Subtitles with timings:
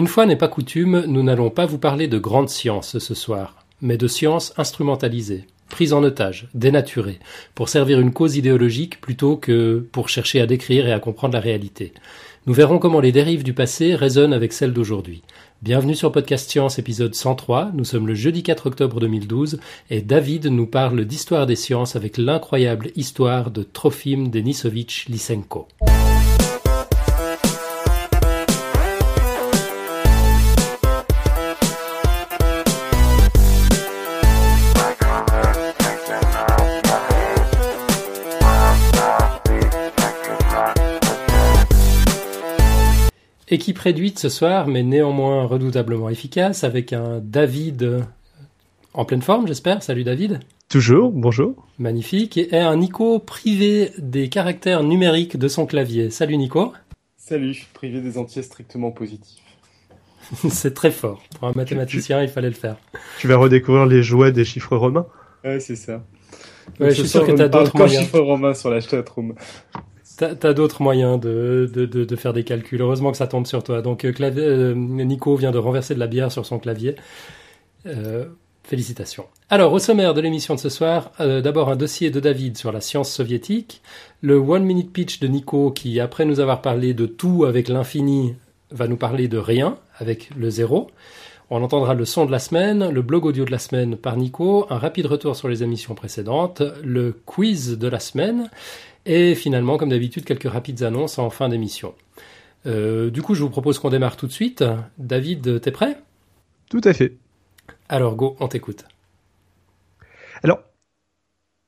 [0.00, 3.66] Une fois n'est pas coutume, nous n'allons pas vous parler de grandes sciences ce soir,
[3.82, 7.18] mais de sciences instrumentalisées, prises en otage, dénaturées,
[7.54, 11.40] pour servir une cause idéologique plutôt que pour chercher à décrire et à comprendre la
[11.40, 11.92] réalité.
[12.46, 15.20] Nous verrons comment les dérives du passé résonnent avec celles d'aujourd'hui.
[15.60, 17.72] Bienvenue sur Podcast Science épisode 103.
[17.74, 19.60] Nous sommes le jeudi 4 octobre 2012
[19.90, 25.68] et David nous parle d'histoire des sciences avec l'incroyable histoire de Trofim Denisovitch Lysenko.
[43.52, 48.04] Équipe réduite ce soir, mais néanmoins redoutablement efficace, avec un David
[48.94, 49.82] en pleine forme, j'espère.
[49.82, 50.40] Salut David.
[50.68, 51.66] Toujours, bonjour.
[51.78, 52.38] Magnifique.
[52.38, 56.10] Et un Nico privé des caractères numériques de son clavier.
[56.10, 56.72] Salut Nico.
[57.16, 59.42] Salut, privé des entiers strictement positifs.
[60.48, 61.22] c'est très fort.
[61.38, 62.76] Pour un mathématicien, il fallait le faire.
[63.18, 65.06] Tu vas redécouvrir les joies des chiffres romains?
[65.44, 66.04] Ouais, c'est ça.
[66.78, 68.02] Ouais, je suis sûr que tu as d'autres moyens.
[68.02, 69.34] chiffres romains sur la chatroom.
[70.20, 72.82] T'as d'autres moyens de, de, de, faire des calculs.
[72.82, 73.80] Heureusement que ça tombe sur toi.
[73.80, 76.96] Donc, euh, clavier, euh, Nico vient de renverser de la bière sur son clavier.
[77.86, 78.26] Euh,
[78.62, 79.24] félicitations.
[79.48, 82.82] Alors, au sommaire de l'émission de ce soir, d'abord un dossier de David sur la
[82.82, 83.80] science soviétique,
[84.20, 88.36] le one minute pitch de Nico qui, après nous avoir parlé de tout avec l'infini,
[88.70, 90.90] va nous parler de rien avec le zéro.
[91.48, 94.66] On entendra le son de la semaine, le blog audio de la semaine par Nico,
[94.70, 98.50] un rapide retour sur les émissions précédentes, le quiz de la semaine
[99.10, 101.94] et finalement, comme d'habitude, quelques rapides annonces en fin d'émission.
[102.66, 104.62] Euh, du coup, je vous propose qu'on démarre tout de suite.
[104.98, 105.98] David, t'es prêt?
[106.70, 107.16] Tout à fait.
[107.88, 108.84] Alors, go, on t'écoute.
[110.44, 110.60] Alors,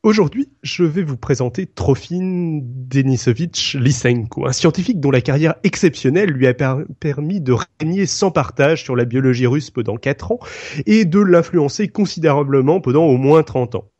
[0.04, 6.46] aujourd'hui, je vais vous présenter Trofim Denisovitch Lysenko, un scientifique dont la carrière exceptionnelle lui
[6.46, 10.38] a permis de régner sans partage sur la biologie russe pendant 4 ans
[10.86, 13.91] et de l'influencer considérablement pendant au moins 30 ans.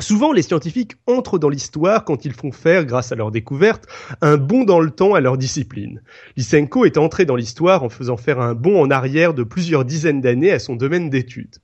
[0.00, 3.86] Souvent, les scientifiques entrent dans l'histoire quand ils font faire, grâce à leur découverte,
[4.22, 6.02] un bond dans le temps à leur discipline.
[6.36, 10.20] Lysenko est entré dans l'histoire en faisant faire un bond en arrière de plusieurs dizaines
[10.20, 11.56] d'années à son domaine d'études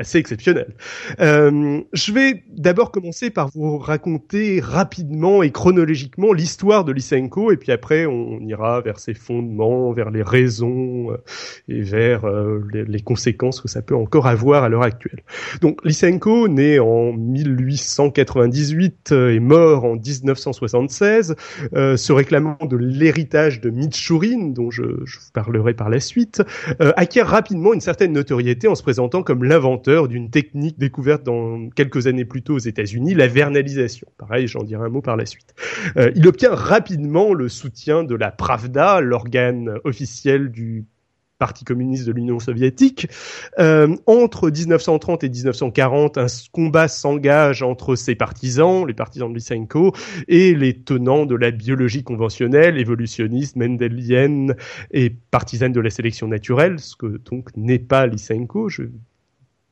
[0.00, 0.74] assez exceptionnel.
[1.20, 7.58] Euh, je vais d'abord commencer par vous raconter rapidement et chronologiquement l'histoire de Lysenko, et
[7.58, 11.16] puis après on ira vers ses fondements, vers les raisons euh,
[11.68, 15.20] et vers euh, les, conséquences que ça peut encore avoir à l'heure actuelle.
[15.60, 21.34] Donc Lysenko, né en 1898 et mort en 1976,
[21.72, 26.42] se réclamant de l'héritage de Mitchourine, dont je, vous parlerai par la suite,
[26.78, 32.06] acquiert rapidement une certaine notoriété en se présentant comme l'inventeur d'une technique découverte dans quelques
[32.06, 34.06] années plus tôt aux États-Unis, la vernalisation.
[34.18, 35.54] Pareil, j'en dirai un mot par la suite.
[35.96, 40.84] Euh, il obtient rapidement le soutien de la Pravda, l'organe officiel du
[41.40, 43.08] Parti communiste de l'Union soviétique.
[43.58, 49.94] Euh, entre 1930 et 1940, un combat s'engage entre ses partisans, les partisans de Lysenko,
[50.28, 54.54] et les tenants de la biologie conventionnelle, évolutionniste, mendélienne
[54.90, 58.68] et partisane de la sélection naturelle, ce que donc n'est pas Lysenko.
[58.68, 58.82] Je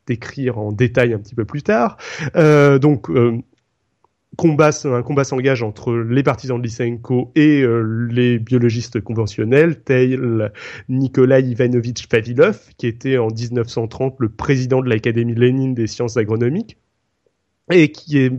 [0.09, 1.97] décrire en détail un petit peu plus tard.
[2.35, 3.39] Euh, donc euh,
[4.37, 10.53] combat, un combat s'engage entre les partisans de Lysenko et euh, les biologistes conventionnels, tels
[10.89, 16.79] Nikolai Ivanovitch Vavilov, qui était en 1930 le président de l'Académie Lénine des sciences agronomiques,
[17.71, 18.33] et qui est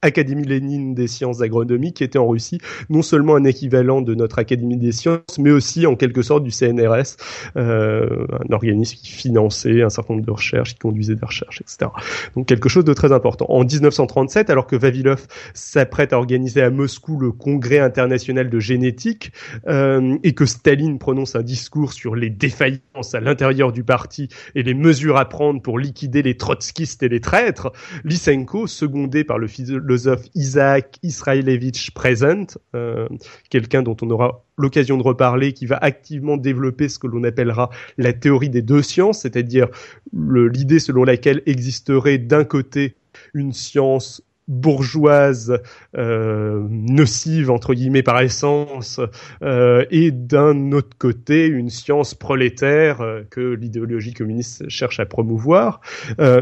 [0.00, 4.38] Académie Lénine des sciences agronomiques, qui était en Russie non seulement un équivalent de notre
[4.38, 7.16] Académie des sciences, mais aussi en quelque sorte du CNRS,
[7.56, 11.90] euh, un organisme qui finançait un certain nombre de recherches, qui conduisait des recherches, etc.
[12.36, 13.46] Donc quelque chose de très important.
[13.48, 19.32] En 1937, alors que Vavilov s'apprête à organiser à Moscou le Congrès international de génétique
[19.66, 24.62] euh, et que Staline prononce un discours sur les défaillances à l'intérieur du parti et
[24.62, 27.72] les mesures à prendre pour liquider les trotskistes et les traîtres,
[28.04, 29.48] Lysenko, secondé par le
[29.88, 33.08] philosophe Isaac Israelevich Present, euh,
[33.48, 37.70] quelqu'un dont on aura l'occasion de reparler, qui va activement développer ce que l'on appellera
[37.96, 39.68] la théorie des deux sciences, c'est-à-dire
[40.12, 42.96] l'idée selon laquelle existerait d'un côté
[43.32, 45.58] une science bourgeoise
[45.96, 48.98] euh, nocive entre guillemets par essence
[49.42, 55.80] euh, et d'un autre côté une science prolétaire que l'idéologie communiste cherche à promouvoir.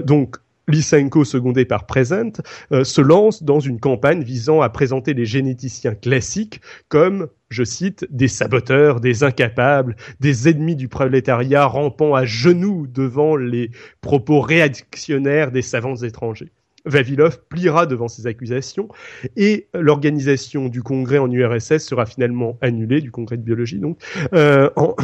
[0.04, 0.36] Donc
[0.68, 2.42] Lysenko, secondé par Present,
[2.72, 8.06] euh, se lance dans une campagne visant à présenter les généticiens classiques comme, je cite,
[8.10, 13.70] des saboteurs, des incapables, des ennemis du prolétariat rampant à genoux devant les
[14.00, 16.50] propos réactionnaires des savants étrangers.
[16.84, 18.88] Vavilov pliera devant ces accusations
[19.36, 23.98] et l'organisation du congrès en URSS sera finalement annulée, du congrès de biologie donc,
[24.32, 24.94] euh, en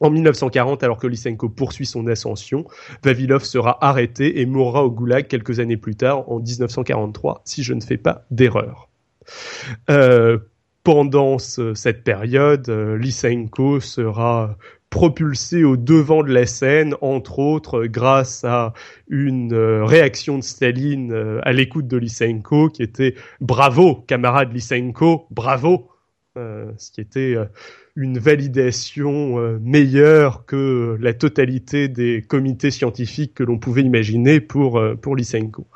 [0.00, 2.64] En 1940, alors que Lysenko poursuit son ascension,
[3.02, 7.74] Vavilov sera arrêté et mourra au goulag quelques années plus tard, en 1943, si je
[7.74, 8.88] ne fais pas d'erreur.
[9.90, 10.38] Euh,
[10.84, 14.56] pendant cette période, euh, Lysenko sera
[14.88, 18.72] propulsé au devant de la scène, entre autres grâce à
[19.08, 25.90] une euh, réaction de Staline à l'écoute de Lysenko, qui était bravo, camarade Lysenko, bravo,
[26.36, 27.34] ce qui était
[27.98, 34.78] une validation euh, meilleure que la totalité des comités scientifiques que l'on pouvait imaginer pour,
[34.78, 35.66] euh, pour Lysenko.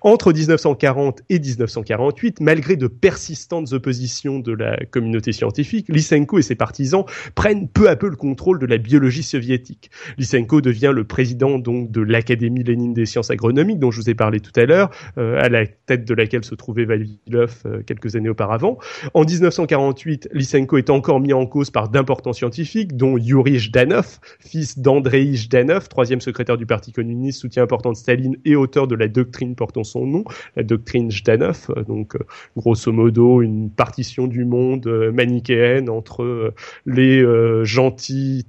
[0.00, 6.54] Entre 1940 et 1948, malgré de persistantes oppositions de la communauté scientifique, Lysenko et ses
[6.54, 9.90] partisans prennent peu à peu le contrôle de la biologie soviétique.
[10.18, 14.14] Lysenko devient le président donc de l'Académie Lénine des sciences agronomiques dont je vous ai
[14.14, 18.28] parlé tout à l'heure, euh, à la tête de laquelle se trouvait Vavilov quelques années
[18.28, 18.78] auparavant.
[19.14, 24.78] En 1948, Lysenko est encore mis en cause par d'importants scientifiques, dont Yuri Zhdanov, fils
[24.78, 29.08] d'Andrei Zhdanov, troisième secrétaire du Parti communiste, soutien important de Staline et auteur de la
[29.08, 30.24] doctrine portant son nom,
[30.56, 32.20] la doctrine Zhdanov, euh, donc euh,
[32.56, 36.54] grosso modo une partition du monde euh, manichéenne entre
[36.86, 37.24] les
[37.64, 38.44] gentils,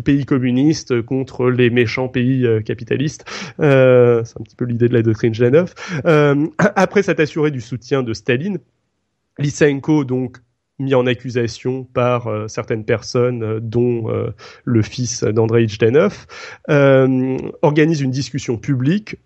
[0.00, 3.24] pays communistes contre les méchants pays capitalistes.
[3.58, 5.74] C'est un petit peu l'idée de la doctrine Zhdanov.
[6.04, 8.58] Euh, après s'être assuré du soutien de Staline,
[9.38, 10.38] Lysenko donc
[10.78, 14.30] mis en accusation par euh, certaines personnes, euh, dont euh,
[14.64, 16.26] le fils d'Andrei Jdanov,
[17.62, 19.16] organise une discussion publique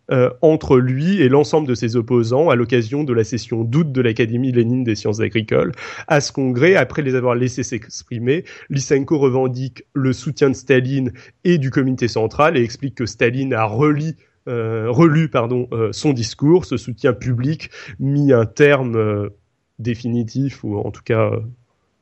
[0.40, 4.52] entre lui et l'ensemble de ses opposants à l'occasion de la session d'août de l'Académie
[4.52, 5.72] Lénine des sciences agricoles.
[6.08, 11.12] À ce congrès, après les avoir laissés s'exprimer, Lysenko revendique le soutien de Staline
[11.44, 14.16] et du comité central et explique que Staline a relu
[14.46, 17.70] relu pardon son discours, ce soutien public
[18.00, 19.31] mis un terme
[19.82, 21.40] définitif ou en tout cas euh,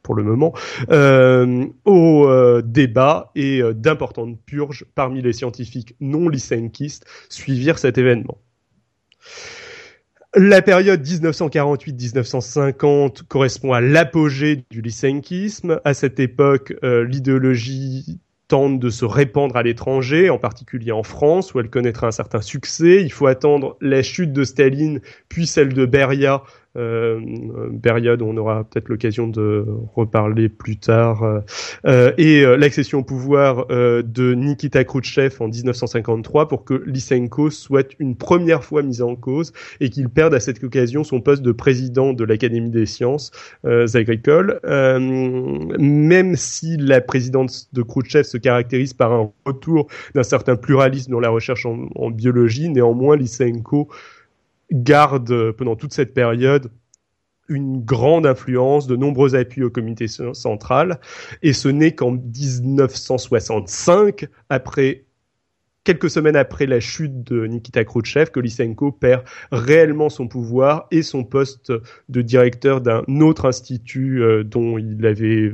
[0.03, 0.55] pour le moment,
[0.91, 8.38] euh, au euh, débat et d'importantes purges parmi les scientifiques non lysenkistes suivirent cet événement.
[10.35, 15.81] La période 1948-1950 correspond à l'apogée du lysenkisme.
[15.85, 21.61] À cette époque, l'idéologie tente de se répandre à l'étranger, en particulier en France, où
[21.61, 23.00] elle connaîtra un certain succès.
[23.00, 26.38] Il faut attendre la chute de Staline, puis celle de Beria euh,
[26.75, 29.64] période où on aura peut-être l'occasion de
[29.94, 31.40] reparler plus tard, euh,
[31.87, 38.17] euh, et l'accession au pouvoir de Nikita Khrouchtchev en 1953 pour que Lysenko soit une
[38.17, 42.12] première fois mis en cause et qu'il perde à cette occasion son poste de président
[42.12, 43.31] de l'Académie des sciences
[43.64, 44.61] agricoles.
[44.69, 51.20] même si la présidence de Khrouchtchev se caractérise par un retour d'un certain pluralisme dans
[51.20, 53.88] la recherche en biologie, néanmoins Lysenko
[54.70, 56.70] garde pendant toute cette période
[57.50, 61.00] une grande influence, de nombreux appuis au comité central,
[61.43, 65.05] et ce n'est qu'en 1965, après
[65.84, 71.02] quelques semaines après la chute de Nikita Khrouchtchev, que Lysenko perd réellement son pouvoir et
[71.02, 71.72] son poste
[72.08, 75.52] de directeur d'un autre institut euh, dont il avait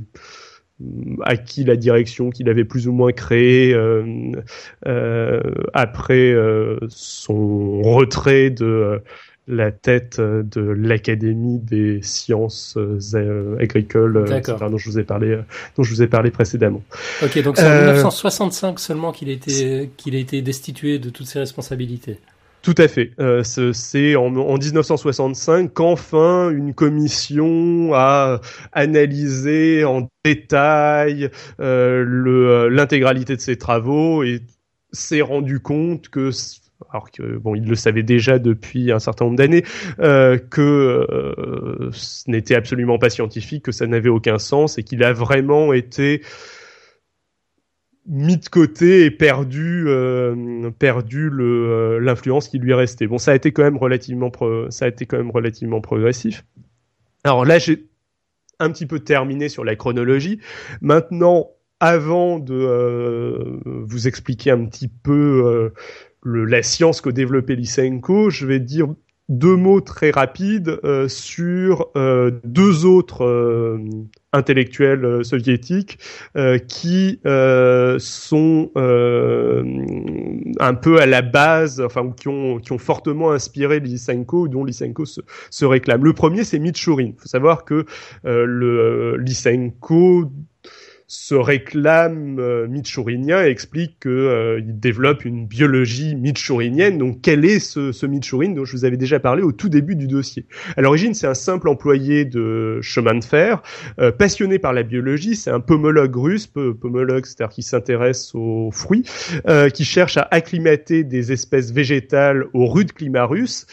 [1.23, 4.33] acquis la direction qu'il avait plus ou moins créée euh,
[4.87, 5.41] euh,
[5.73, 9.01] après euh, son retrait de
[9.49, 12.77] la tête de l'Académie des sciences
[13.61, 14.25] agricoles
[14.69, 15.39] dont je vous ai parlé
[15.77, 16.83] dont je vous ai parlé précédemment.
[17.23, 21.27] Ok, donc c'est en 1965 seulement qu'il a été qu'il a été destitué de toutes
[21.29, 22.19] ses responsabilités.
[22.67, 23.13] Tout à fait.
[23.21, 28.41] Euh, c'est en, 1965 qu'enfin une commission a
[28.73, 31.31] analysé en détail
[31.61, 34.41] euh, euh, l'intégralité de ses travaux et
[34.91, 36.31] s'est rendu compte que
[36.91, 39.63] alors que bon, il le savait déjà depuis un certain nombre d'années,
[40.51, 41.07] que
[41.93, 46.21] ce n'était absolument pas scientifique, que ça n'avait aucun sens et qu'il a vraiment été
[48.09, 53.07] mis de côté et perdu euh, perdu le euh, l'influence qui lui est restée.
[53.07, 54.31] Bon, ça a été quand même relativement
[54.71, 56.45] ça a été quand même relativement progressif.
[57.25, 57.87] Alors là, j'ai
[58.59, 60.41] un petit peu terminé sur la chronologie.
[60.81, 65.73] Maintenant, avant de euh, vous expliquer un petit peu
[66.23, 68.89] le, la science que développait Lysenko, je vais dire
[69.29, 73.79] deux mots très rapides euh, sur euh, deux autres euh,
[74.33, 75.99] intellectuels soviétiques
[76.69, 83.81] qui sont un peu à la base, enfin ou qui ont qui ont fortement inspiré
[83.81, 86.05] Lysenko, dont Lysenko se, réclame.
[86.05, 87.13] Le premier, c'est Mitchurin.
[87.15, 87.87] Il faut savoir que
[88.25, 90.31] le Lysenko
[91.09, 96.99] se réclame euh, mitchourinien et explique qu'il euh, développe une biologie mitchourinienne.
[96.99, 99.95] Donc quel est ce, ce Mitchourin dont je vous avais déjà parlé au tout début
[99.95, 100.47] du dossier?
[100.77, 103.63] À l'origine, c'est un simple employé de chemin de fer,
[104.01, 105.37] euh, passionné par la biologie.
[105.37, 109.05] C'est un pomologue russe, pomologue, c'est-à-dire qui s'intéresse aux fruits,
[109.49, 113.67] euh, qui cherche à acclimater des espèces végétales au rude climat russe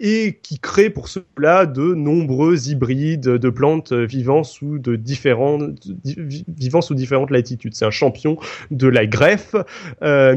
[0.00, 5.88] et qui crée pour cela de nombreux hybrides de plantes vivant sous de différentes
[6.68, 7.74] vivant sous différentes latitudes.
[7.74, 8.36] C'est un champion
[8.70, 9.54] de la greffe.
[10.02, 10.34] Euh,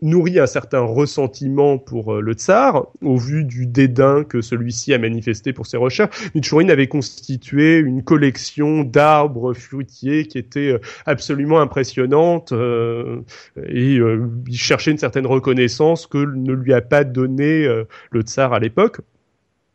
[0.00, 4.98] nourrit un certain ressentiment pour euh, le tsar, au vu du dédain que celui-ci a
[4.98, 6.30] manifesté pour ses recherches.
[6.34, 13.22] Mitchourine avait constitué une collection d'arbres fruitiers qui était euh, absolument impressionnante euh,
[13.66, 17.66] et il cherchait une certaine reconnaissance que ne lui a pas donné
[18.10, 19.00] le tsar à l'époque.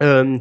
[0.01, 0.39] Euh,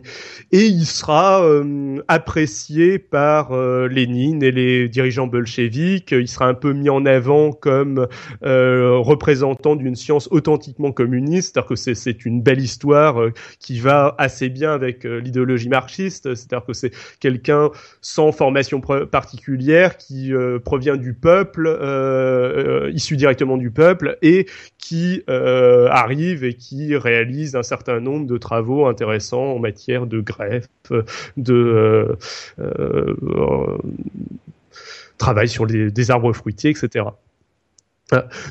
[0.53, 6.13] et il sera euh, apprécié par euh, Lénine et les dirigeants bolcheviques.
[6.13, 8.07] Il sera un peu mis en avant comme
[8.41, 13.17] représentant d'une science authentiquement communiste, c'est-à-dire que c'est une belle histoire
[13.59, 20.33] qui va assez bien avec l'idéologie marxiste, c'est-à-dire que c'est quelqu'un sans formation particulière qui
[20.65, 21.69] provient du peuple,
[22.93, 24.47] issu directement du peuple et
[24.81, 30.69] qui arrive et qui réalise un certain nombre de travaux intéressants en matière de greffe,
[31.37, 32.17] de euh,
[32.59, 33.79] euh,
[35.19, 37.07] travail sur des arbres fruitiers, etc.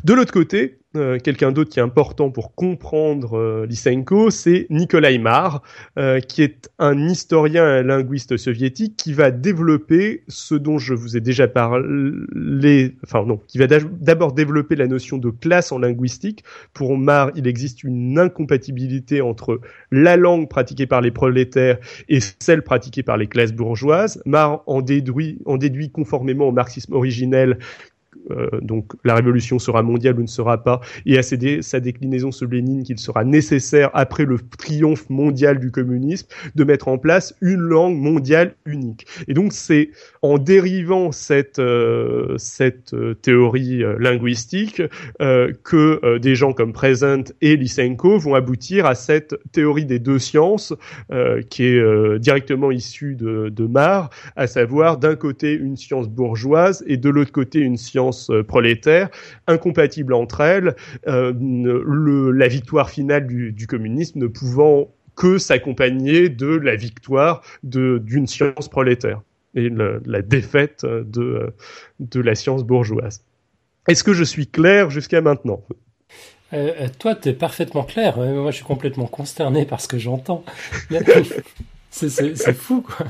[0.03, 5.19] De l'autre côté, euh, quelqu'un d'autre qui est important pour comprendre euh, Lysenko, c'est Nikolai
[5.19, 5.61] Mar,
[5.99, 11.15] euh, qui est un historien et linguiste soviétique qui va développer ce dont je vous
[11.15, 16.43] ai déjà parlé, enfin non, qui va d'abord développer la notion de classe en linguistique.
[16.73, 19.61] Pour Mar, il existe une incompatibilité entre
[19.91, 24.23] la langue pratiquée par les prolétaires et celle pratiquée par les classes bourgeoises.
[24.25, 27.59] Mar en déduit, en déduit conformément au marxisme originel
[28.61, 32.47] donc la révolution sera mondiale ou ne sera pas, et à sa déclinaison sous
[32.83, 37.97] qu'il sera nécessaire, après le triomphe mondial du communisme, de mettre en place une langue
[37.97, 39.05] mondiale unique.
[39.27, 44.81] Et donc c'est en dérivant cette, euh, cette euh, théorie linguistique
[45.19, 50.73] que des gens comme Present et Lysenko vont aboutir à cette théorie des deux sciences
[51.49, 56.97] qui est directement issue de, de Marx, à savoir d'un côté une science bourgeoise et
[56.97, 59.09] de l'autre côté une science euh, prolétaire,
[59.47, 60.75] incompatibles entre elles,
[61.07, 67.41] euh, le, la victoire finale du, du communisme ne pouvant que s'accompagner de la victoire
[67.63, 69.21] d'une science prolétaire
[69.55, 71.53] et la défaite de,
[71.99, 73.23] de la science bourgeoise.
[73.87, 75.61] Est-ce que je suis clair jusqu'à maintenant?
[76.53, 78.17] Euh, toi, tu es parfaitement clair.
[78.17, 80.43] Moi, je suis complètement consterné par ce que j'entends.
[81.89, 83.05] c'est fou, quoi.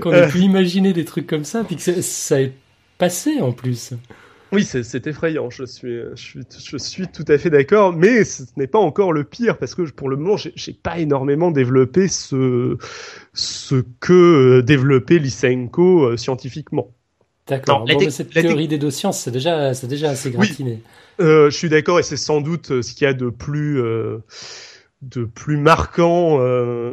[0.00, 2.52] Qu'on ait pu imaginer des trucs comme ça, puis que ça ait
[3.00, 3.94] passé en plus.
[4.52, 8.42] Oui, c'est effrayant, je suis, je, suis, je suis tout à fait d'accord, mais ce
[8.56, 12.76] n'est pas encore le pire, parce que pour le moment, j'ai pas énormément développé ce,
[13.32, 14.12] ce que
[14.58, 16.88] euh, développait Lysenko euh, scientifiquement.
[17.46, 20.82] D'accord, bon, cette théorie des deux sciences, c'est déjà, déjà assez gratiné.
[21.18, 23.80] Oui, euh, je suis d'accord, et c'est sans doute ce qu'il y a de plus...
[23.80, 24.18] Euh,
[25.02, 26.92] de plus marquant euh,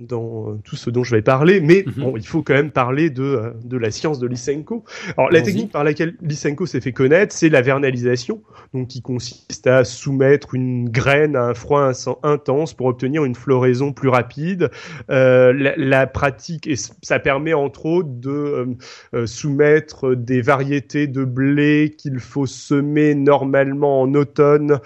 [0.00, 1.92] dans tout ce dont je vais parler, mais mhm.
[1.96, 4.84] bon, il faut quand même parler de, euh, de la science de Lysenko.
[5.16, 8.42] Alors, la technique par laquelle Lysenko s'est fait connaître, c'est la vernalisation,
[8.74, 13.92] donc qui consiste à soumettre une graine à un froid intense pour obtenir une floraison
[13.92, 14.70] plus rapide.
[15.10, 18.66] Euh, la, la, pratique, et ça permet entre autres de euh,
[19.14, 24.78] euh, soumettre des variétés de blé qu'il faut semer normalement en automne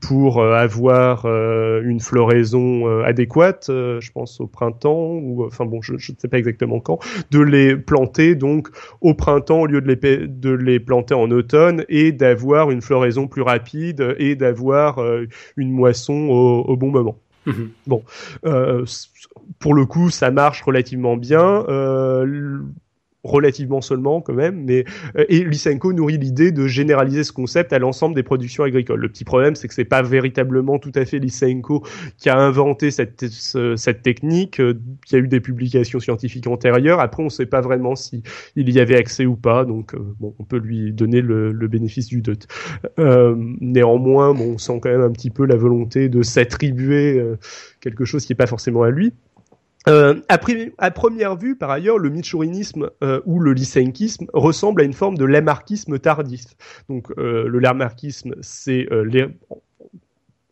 [0.00, 5.94] pour avoir une floraison euh, adéquate, euh, je pense au printemps ou enfin bon, je,
[5.94, 6.98] ne sais pas exactement quand,
[7.30, 8.68] de les planter donc
[9.00, 13.28] au printemps au lieu de les de les planter en automne et d'avoir une floraison
[13.28, 15.26] plus rapide et d'avoir euh,
[15.56, 17.18] une moisson au, bon moment.
[17.46, 17.70] Mhm.
[17.86, 18.02] Bon,
[19.58, 21.64] pour le coup, ça marche relativement bien
[23.22, 24.84] relativement seulement quand même, mais
[25.16, 29.00] euh, et Lysenko nourrit l'idée de généraliser ce concept à l'ensemble des productions agricoles.
[29.00, 31.84] Le petit problème, c'est que c'est pas véritablement tout à fait Lysenko
[32.16, 33.26] qui a inventé cette
[33.76, 34.60] cette technique.
[34.60, 34.74] Euh,
[35.10, 37.00] il y a eu des publications scientifiques antérieures.
[37.00, 38.22] Après, on sait pas vraiment si
[38.56, 41.68] il y avait accès ou pas, donc euh, bon, on peut lui donner le, le
[41.68, 42.46] bénéfice du doute.
[42.98, 47.22] Euh, néanmoins, bon, on sent quand même un petit peu la volonté de s'attribuer
[47.80, 49.12] quelque chose qui est pas forcément à lui.
[49.90, 54.92] Euh, à, première vue, par ailleurs, le mitchourinisme euh, ou le lysenkisme ressemble à une
[54.92, 56.44] forme de lamarckisme tardif.
[56.88, 59.28] Donc, euh, le lamarckisme, c'est euh,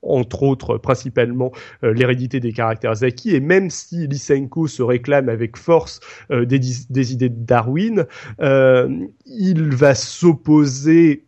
[0.03, 1.53] entre autres principalement
[1.83, 3.35] l'hérédité des caractères acquis.
[3.35, 8.07] Et même si Lysenko se réclame avec force des, idées de Darwin,
[8.39, 11.28] il va s'opposer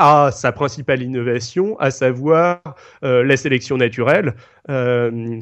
[0.00, 2.60] à sa principale innovation, à savoir
[3.02, 4.34] la sélection naturelle,
[4.68, 5.40] euh,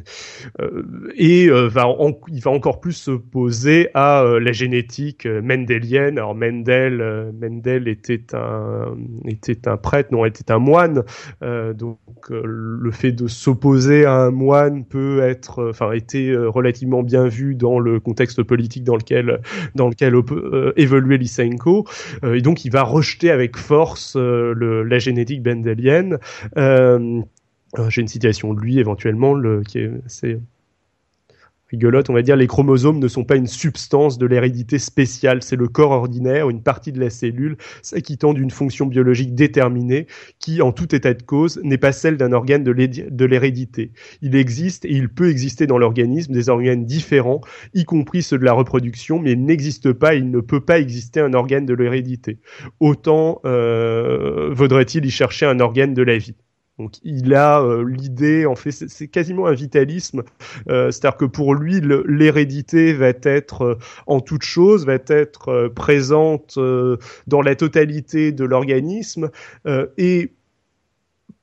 [0.60, 0.82] euh,
[1.16, 1.86] et euh, va
[2.28, 6.18] il va encore plus s'opposer à la génétique mendélienne.
[6.18, 8.96] Alors Mendel, Mendel était un
[9.26, 11.02] était un prêtre, non, était un moine.
[11.42, 11.98] donc
[12.30, 17.78] le fait de s'opposer à un moine peut être, enfin, était relativement bien vu dans
[17.78, 19.40] le contexte politique dans lequel
[19.74, 20.14] dans lequel
[20.76, 21.86] évoluait Lysenko.
[22.22, 24.16] et donc il va rejeter avec force
[24.54, 26.18] la génétique mendélienne.
[26.56, 27.22] Euh,
[27.88, 30.38] j'ai une citation de lui éventuellement, le, qui est assez
[31.70, 35.56] rigolote, on va dire, les chromosomes ne sont pas une substance de l'hérédité spéciale, c'est
[35.56, 40.06] le corps ordinaire, une partie de la cellule s'acquittant d'une fonction biologique déterminée
[40.38, 43.92] qui, en tout état de cause, n'est pas celle d'un organe de l'hérédité.
[44.22, 47.40] Il existe et il peut exister dans l'organisme des organes différents,
[47.74, 51.20] y compris ceux de la reproduction, mais il n'existe pas, il ne peut pas exister
[51.20, 52.38] un organe de l'hérédité.
[52.80, 56.34] Autant euh, vaudrait-il y chercher un organe de la vie.
[56.78, 60.22] Donc il a euh, l'idée, en fait, c'est quasiment un vitalisme,
[60.68, 66.58] euh, c'est-à-dire que pour lui, l'hérédité va être euh, en toute chose, va être présente
[67.26, 69.30] dans la totalité de l'organisme,
[69.96, 70.32] et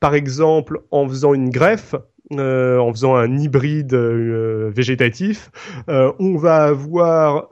[0.00, 1.94] par exemple, en faisant une greffe,
[2.32, 5.52] euh, en faisant un hybride euh, végétatif,
[5.88, 7.50] euh, on va avoir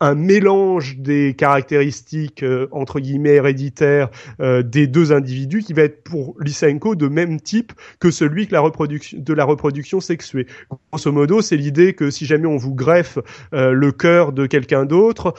[0.00, 4.08] un mélange des caractéristiques entre guillemets héréditaires
[4.38, 8.60] des deux individus qui va être pour Lysenko de même type que celui que la
[8.60, 10.46] reproduction de la reproduction sexuée.
[10.92, 13.18] Grosso modo, c'est l'idée que si jamais on vous greffe
[13.52, 15.34] le cœur de quelqu'un d'autre,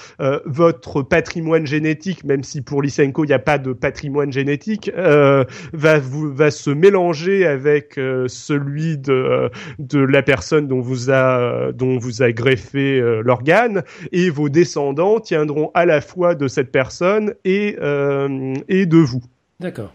[0.45, 5.99] votre patrimoine génétique, même si pour Lysenko il n'y a pas de patrimoine génétique, va
[5.99, 11.97] vous, va se mélanger avec celui celui de, de la personne dont vous a, dont
[11.97, 17.33] vous a greffé euh, l'organe, et vos descendants tiendront à la fois de cette personne
[17.45, 19.23] et, euh, et de vous.
[19.59, 19.93] D'accord.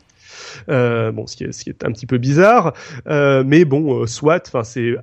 [0.69, 2.73] Euh, bon, ce qui, est, ce qui est un petit peu bizarre,
[3.07, 4.97] mais bon, soit, enfin c'est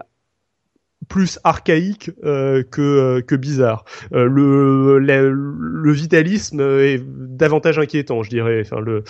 [1.10, 3.84] plus archaïque euh, que, que bizarre.
[4.14, 8.62] Euh, le, le, vitalisme est davantage inquiétant, je dirais.
[8.62, 9.04] Enfin, le,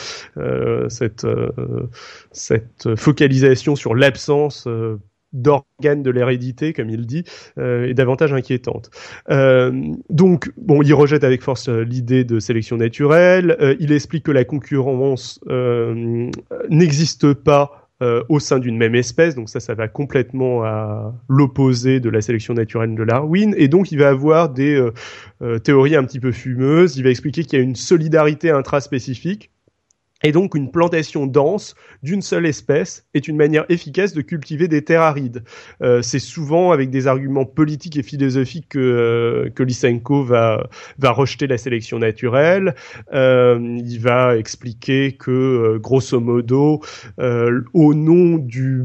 [0.90, 1.28] cette,
[2.32, 4.68] cette focalisation sur l'absence
[5.34, 7.24] d'organes de l'hérédité, comme il dit,
[7.58, 8.90] euh, est davantage inquiétante.
[9.30, 9.72] Euh,
[10.10, 13.78] donc, bon, il rejette avec force l'idée de sélection naturelle.
[13.80, 15.40] il explique que la concurrence
[16.70, 22.00] n'existe pas euh, au sein d'une même espèce, donc ça, ça va complètement à l'opposé
[22.00, 24.94] de la sélection naturelle de Darwin, et donc il va avoir des euh,
[25.42, 29.52] euh, théories un petit peu fumeuses, il va expliquer qu'il y a une solidarité intraspécifique,
[30.24, 34.84] et donc, une plantation dense d'une seule espèce est une manière efficace de cultiver des
[34.84, 35.44] terres arides.
[35.82, 41.12] Euh, c'est souvent avec des arguments politiques et philosophiques que, euh, que Lysenko va, va
[41.12, 42.76] rejeter la sélection naturelle.
[43.14, 46.82] Euh, il va expliquer que, euh, grosso modo,
[47.20, 48.84] euh, au nom du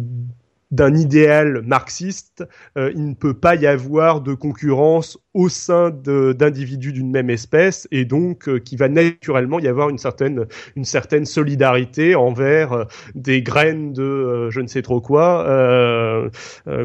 [0.70, 2.44] d'un idéal marxiste,
[2.76, 7.86] euh, il ne peut pas y avoir de concurrence au sein d'individus d'une même espèce
[7.90, 12.84] et donc euh, qui va naturellement y avoir une certaine une certaine solidarité envers euh,
[13.14, 15.44] des graines de je ne sais trop quoi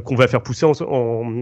[0.04, 0.74] qu'on va faire pousser en,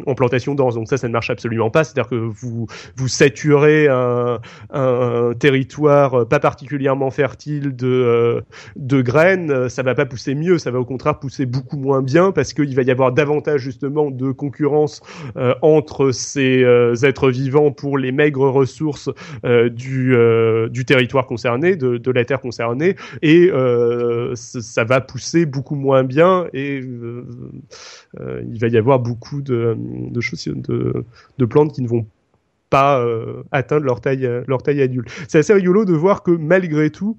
[0.05, 0.75] en, plantation dense.
[0.75, 1.83] Donc ça, ça ne marche absolument pas.
[1.83, 4.39] C'est-à-dire que vous vous saturez un,
[4.71, 8.43] un, territoire pas particulièrement fertile de
[8.75, 12.31] de graines, ça va pas pousser mieux, ça va au contraire pousser beaucoup moins bien
[12.31, 15.01] parce qu'il va y avoir davantage justement de concurrence
[15.35, 19.09] euh, entre ces euh, êtres vivants pour les maigres ressources
[19.45, 20.15] euh, du,
[20.69, 23.51] du territoire concerné, de, la terre concernée, et
[24.35, 30.47] ça va pousser beaucoup moins bien et il va y avoir beaucoup de, de choses,
[30.47, 32.05] de, plantes qui ne vont
[32.69, 33.05] pas
[33.51, 35.09] atteindre leur taille, leur taille adulte.
[35.27, 37.17] C'est assez rigolo de voir que malgré tout,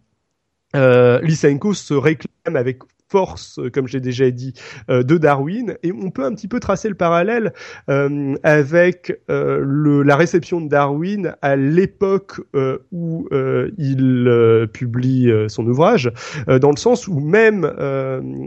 [0.76, 4.52] euh, Lysenko se réclame avec force, euh, comme j'ai déjà dit,
[4.90, 5.76] euh, de Darwin.
[5.82, 7.52] Et on peut un petit peu tracer le parallèle
[7.88, 12.40] euh, avec le, la réception de Darwin à l'époque
[12.92, 13.28] où
[13.78, 16.10] il publie son ouvrage,
[16.46, 17.70] dans le sens où même,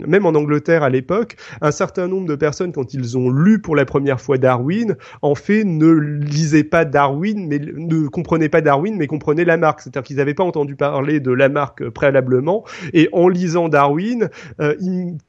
[0.08, 3.76] même en Angleterre à l'époque, un certain nombre de personnes, quand ils ont lu pour
[3.76, 8.96] la première fois Darwin, en fait ne lisaient pas Darwin, mais ne comprenaient pas Darwin,
[8.98, 9.82] mais comprenaient Lamarck.
[9.82, 14.30] C'est-à-dire qu'ils n'avaient pas entendu parler de Lamarck préalablement, et en lisant Darwin,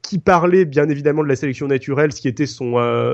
[0.01, 2.73] qui parlait bien évidemment de la sélection naturelle, ce qui était son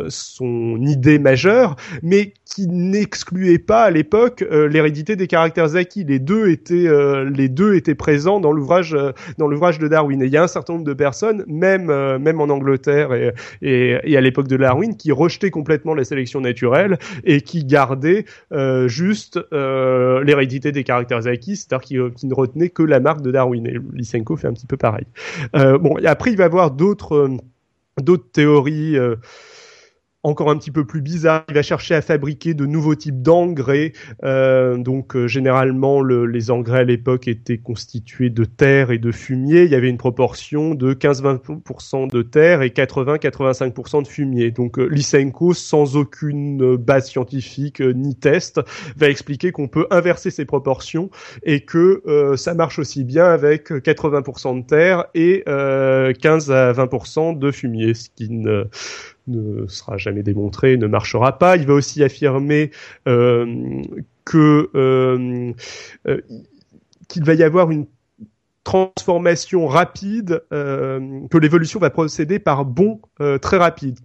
[0.09, 6.03] son idée majeure, mais qui n'excluait pas à l'époque l'hérédité des caractères acquis.
[6.03, 6.87] Les deux étaient
[7.33, 8.95] les deux étaient présents dans l'ouvrage
[9.37, 10.21] dans l'ouvrage de Darwin.
[10.21, 11.85] Et il y a un certain nombre de personnes, même
[12.17, 16.41] même en Angleterre et, et, et à l'époque de Darwin, qui rejetaient complètement la sélection
[16.41, 18.25] naturelle et qui gardaient
[18.87, 23.65] juste l'hérédité des caractères acquis, c'est-à-dire qui, ne retenait que la marque de Darwin.
[23.67, 25.05] Et Lysenko fait un petit peu pareil.
[25.55, 27.37] Euh, bon, après il va y avoir d'autres euh,
[28.01, 29.15] d'autres théories euh,
[30.23, 31.45] encore un petit peu plus bizarre.
[31.49, 33.93] Il va chercher à fabriquer de nouveaux types d'engrais.
[34.23, 39.11] Euh, donc euh, généralement, le, les engrais à l'époque étaient constitués de terre et de
[39.11, 39.63] fumier.
[39.63, 44.51] Il y avait une proportion de 15-20% de terre et 80-85% de fumier.
[44.51, 48.59] Donc euh, Lysenko, sans aucune base scientifique ni test,
[48.97, 51.09] va expliquer qu'on peut inverser ces proportions
[51.43, 52.03] et que
[52.35, 58.09] ça marche aussi bien avec 80% de terre et 15 à 20% de fumier, ce
[58.09, 58.65] qui ne
[59.29, 61.57] ne sera jamais démontré, ne marchera pas.
[61.57, 62.71] Il va aussi affirmer
[63.07, 63.81] euh,
[64.25, 65.53] que euh,
[66.07, 66.21] euh,
[67.07, 67.87] qu'il va y avoir une
[68.63, 73.01] transformation rapide, que l'évolution va procéder par bonds
[73.41, 73.99] très rapides.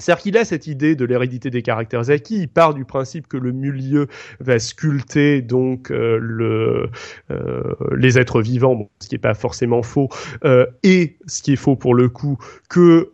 [0.00, 2.42] C'est-à-dire qu'il a cette idée de l'hérédité des caractères acquis.
[2.42, 4.06] Il part du principe que le milieu
[4.38, 6.88] va sculpter donc euh, le,
[7.32, 10.08] euh, les êtres vivants, bon, ce qui n'est pas forcément faux,
[10.44, 13.10] euh, et ce qui est faux pour le coup, que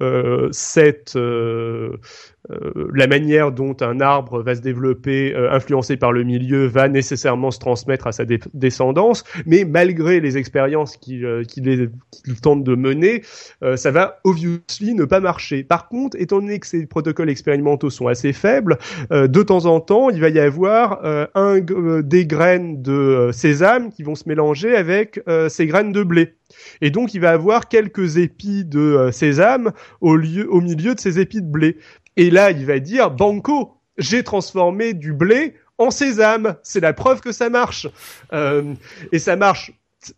[0.52, 1.16] cette
[2.50, 6.88] euh, la manière dont un arbre va se développer, euh, influencé par le milieu, va
[6.88, 9.24] nécessairement se transmettre à sa descendance.
[9.46, 11.42] Mais malgré les expériences qu'il euh,
[12.42, 13.22] tente de mener,
[13.62, 15.64] euh, ça va obviously ne pas marcher.
[15.64, 18.78] Par contre, étant donné ces protocoles expérimentaux sont assez faibles,
[19.10, 21.00] de temps en temps, il va y avoir
[21.34, 21.60] un,
[22.02, 26.34] des graines de sésame qui vont se mélanger avec ces graines de blé.
[26.80, 31.20] Et donc, il va avoir quelques épis de sésame au, lieu, au milieu de ces
[31.20, 31.76] épis de blé.
[32.16, 36.56] Et là, il va dire, Banco, j'ai transformé du blé en sésame.
[36.62, 37.88] C'est la preuve que ça marche.
[38.32, 38.74] Euh,
[39.12, 39.72] et ça marche,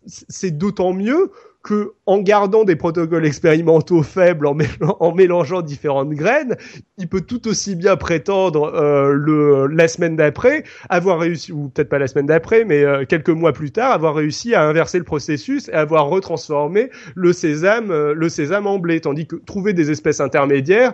[0.05, 1.31] c'est d'autant mieux
[1.67, 6.55] que en gardant des protocoles expérimentaux faibles, en, mélangeant différentes graines,
[6.97, 11.89] il peut tout aussi bien prétendre euh, le, la semaine d'après avoir réussi, ou peut-être
[11.89, 15.03] pas la semaine d'après, mais euh, quelques mois plus tard, avoir réussi à inverser le
[15.03, 19.01] processus et avoir retransformé le sésame, euh, le sésame en blé.
[19.01, 20.93] Tandis que trouver des espèces intermédiaires,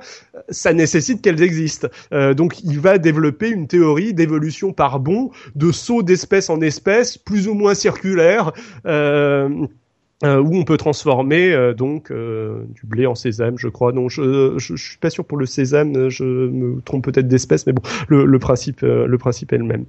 [0.50, 1.88] ça nécessite qu'elles existent.
[2.36, 7.48] donc, il va développer une théorie d'évolution par bond, de saut d'espèce en espèce, plus
[7.48, 8.54] ou moins circulaire.
[10.24, 13.92] Où on peut transformer euh, donc euh, du blé en sésame, je crois.
[13.92, 17.74] Non, je, je, suis pas sûr pour le sésame, je me trompe peut-être d'espèce, mais
[17.74, 19.86] bon, le, le principe, le principe est le même.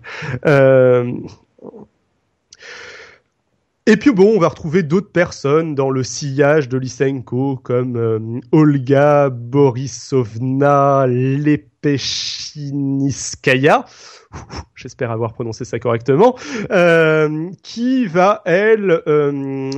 [3.86, 9.28] Et puis bon, on va retrouver d'autres personnes dans le sillage de Lysenko, comme Olga
[9.28, 13.84] Borisovna Lepechiniskaya,
[14.74, 16.36] j'espère avoir prononcé ça correctement,
[16.70, 19.70] euh, qui va elle, euh,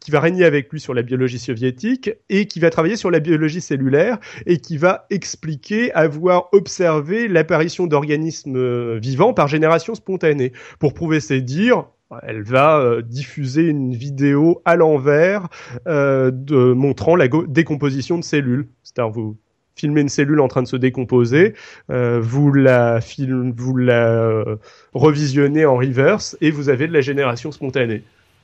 [0.00, 3.20] qui va régner avec lui sur la biologie soviétique et qui va travailler sur la
[3.20, 10.52] biologie cellulaire et qui va expliquer avoir observé l'apparition d'organismes euh, vivants par génération spontanée.
[10.78, 11.84] Pour prouver ses dires,
[12.22, 15.48] elle va euh, diffuser une vidéo à l'envers
[15.86, 16.30] euh,
[16.74, 18.68] montrant la décomposition de cellules.
[18.82, 19.36] C'est-à-dire vous
[19.74, 21.54] filmer une cellule en train de se décomposer,
[21.90, 24.56] euh, vous la, film, vous la euh,
[24.92, 28.02] revisionnez en reverse et vous avez de la génération spontanée.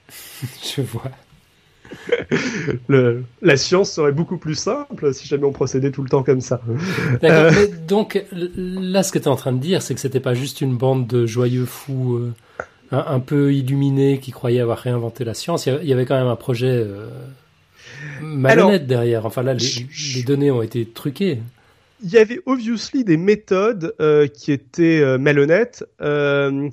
[0.63, 1.11] Je vois.
[2.89, 6.41] Le, la science serait beaucoup plus simple si jamais on procédait tout le temps comme
[6.41, 6.61] ça.
[7.25, 7.67] Euh...
[7.89, 10.61] donc là, ce que tu es en train de dire, c'est que c'était pas juste
[10.61, 12.33] une bande de joyeux fous euh,
[12.93, 15.67] un, un, peu illuminés qui croyaient avoir réinventé la science.
[15.67, 17.09] Il y avait quand même un projet euh,
[18.23, 19.27] malhonnête derrière.
[19.27, 21.39] Enfin là, les, données ont été truquées.
[22.03, 25.85] Il y avait obviously des méthodes euh, qui étaient euh, malhonnêtes.
[26.01, 26.71] Euh,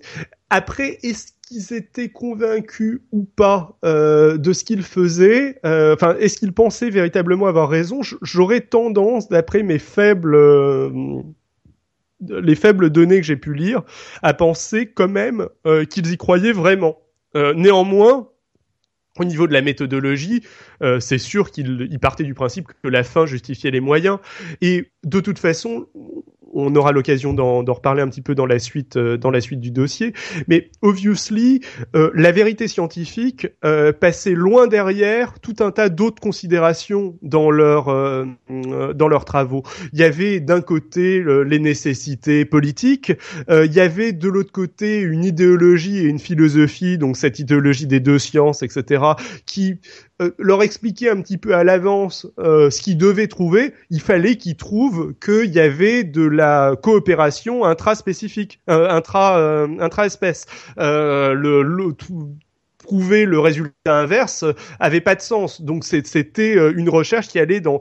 [0.49, 5.59] après, est-ce qu'ils étaient convaincus ou pas de ce qu'ils faisaient?
[5.63, 8.01] Enfin, est-ce qu'ils pensaient véritablement avoir raison?
[8.21, 10.37] J'aurais tendance, d'après mes faibles
[12.21, 13.83] les faibles données que j'ai pu lire,
[14.23, 15.47] à penser quand même
[15.89, 16.97] qu'ils y croyaient vraiment.
[17.35, 18.29] néanmoins,
[19.19, 20.43] au niveau de la méthodologie,
[20.81, 24.19] euh, c'est sûr qu'il partait du principe que la fin justifiait les moyens.
[24.61, 25.87] Et de toute façon,
[26.57, 29.59] on aura l'occasion d'en reparler un petit peu dans la suite, euh, dans la suite
[29.59, 30.13] du dossier.
[30.47, 31.61] Mais obviously,
[31.95, 37.89] euh, la vérité scientifique euh, passait loin derrière tout un tas d'autres considérations dans leurs
[37.89, 38.25] euh,
[38.95, 39.63] dans leurs travaux.
[39.93, 43.13] Il y avait d'un côté les nécessités politiques,
[43.49, 47.99] il y avait de l'autre côté une idéologie et une philosophie, donc cette idéologie des
[47.99, 49.03] deux sciences, etc.,
[49.45, 49.79] qui
[50.21, 54.35] euh, leur expliquer un petit peu à l'avance euh, ce qu'ils devaient trouver, il fallait
[54.37, 60.45] qu'ils trouvent qu'il y avait de la coopération intra-spécifique, euh, intra, euh, intra-espèce.
[60.77, 62.35] Le, le tout-
[62.89, 64.45] le résultat inverse
[64.79, 65.61] avait pas de sens.
[65.61, 67.79] Donc c'était une recherche qui allait dans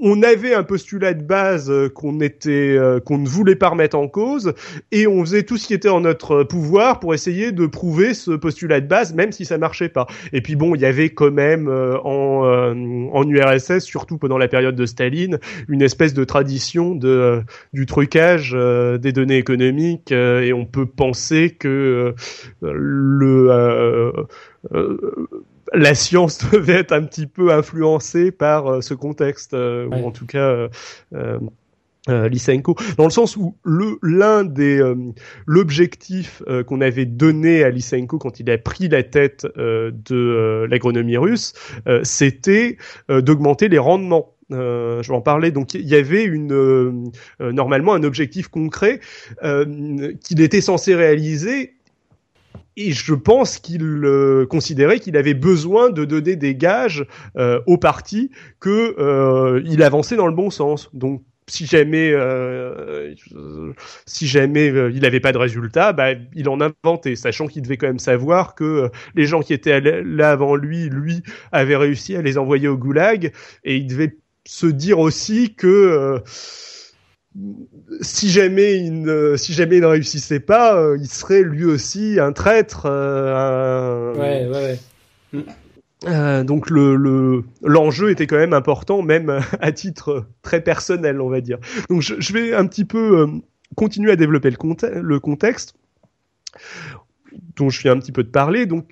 [0.00, 3.96] on avait un postulat de base euh, qu'on était euh, qu'on ne voulait pas remettre
[3.96, 4.54] en cause
[4.92, 8.32] et on faisait tout ce qui était en notre pouvoir pour essayer de prouver ce
[8.32, 10.06] postulat de base même si ça marchait pas.
[10.32, 14.48] Et puis bon, il y avait quand même euh, en en URSS surtout pendant la
[14.48, 20.64] période de Staline une espèce de tradition de du trucage des données économiques et on
[20.64, 22.14] peut penser que
[22.62, 24.12] le
[25.74, 30.00] la science devait être un petit peu influencée par euh, ce contexte, euh, Ouais.
[30.02, 30.68] ou en tout cas euh,
[32.08, 34.94] euh, Lysenko, dans le sens où le l'un des euh,
[35.46, 40.66] l'objectif euh, qu'on avait donné à Lysenko quand il a pris la tête euh, de
[40.70, 41.52] l'agronomie russe,
[41.86, 42.78] euh, c'était
[43.10, 44.34] euh, d'augmenter les rendements.
[44.50, 45.50] Euh, je vais en parler.
[45.50, 46.92] Donc il y avait une euh,
[47.40, 49.00] normalement un objectif concret
[49.44, 51.74] euh, qu'il était censé réaliser
[52.78, 57.04] et je pense qu'il euh, considérait qu'il avait besoin de donner des gages
[57.36, 60.88] euh, au parti que euh, il avançait dans le bon sens.
[60.94, 63.14] Donc si jamais euh,
[64.06, 67.78] si jamais euh, il n'avait pas de résultat, bah, il en inventait, sachant qu'il devait
[67.78, 72.14] quand même savoir que euh, les gens qui étaient là avant lui, lui avait réussi
[72.16, 73.32] à les envoyer au goulag,
[73.64, 76.22] et il devait se dire aussi que
[78.00, 82.18] si jamais il ne, si jamais il ne réussissait pas, euh, il serait lui aussi
[82.20, 82.86] un traître.
[82.86, 84.78] euh, un- Ouais, ouais,
[85.34, 85.44] ouais.
[86.06, 91.28] euh, donc le le- l'enjeu était quand même important, même à titre très personnel, on
[91.28, 91.58] va dire.
[91.90, 93.26] Donc je, je vais un petit peu euh,
[93.76, 95.74] continuer à développer le, conte- le contexte
[97.56, 98.66] dont je viens un petit peu de parler.
[98.66, 98.86] Donc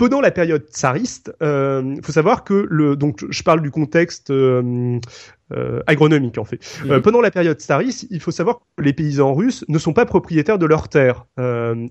[0.00, 4.98] pendant la période tsariste, il faut savoir que le donc je parle du contexte euh,
[5.52, 6.60] euh, agronomique en fait.
[6.86, 7.02] Euh, Mhm.
[7.02, 10.58] pendant la période tsariste, il faut savoir que les paysans russes ne sont pas propriétaires
[10.58, 11.26] de leurs terres.
[11.38, 11.86] Euh,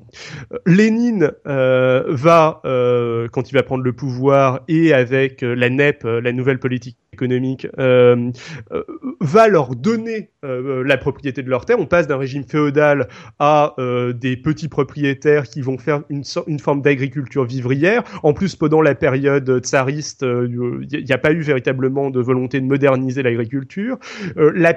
[0.66, 6.06] Lénine euh, va, euh, quand il va prendre le pouvoir et avec euh, la NEP,
[6.06, 8.32] euh, la nouvelle politique euh,
[8.72, 8.84] euh,
[9.20, 11.80] va leur donner euh, la propriété de leurs terres.
[11.80, 13.08] On passe d'un régime féodal
[13.40, 13.76] à
[14.14, 16.24] des petits propriétaires qui vont faire une,
[16.60, 18.04] forme d'agriculture vivrière.
[18.24, 22.66] En plus, pendant la période tsariste, il n'y a pas eu véritablement de volonté de
[22.66, 23.98] moderniser l'agriculture.
[24.36, 24.74] La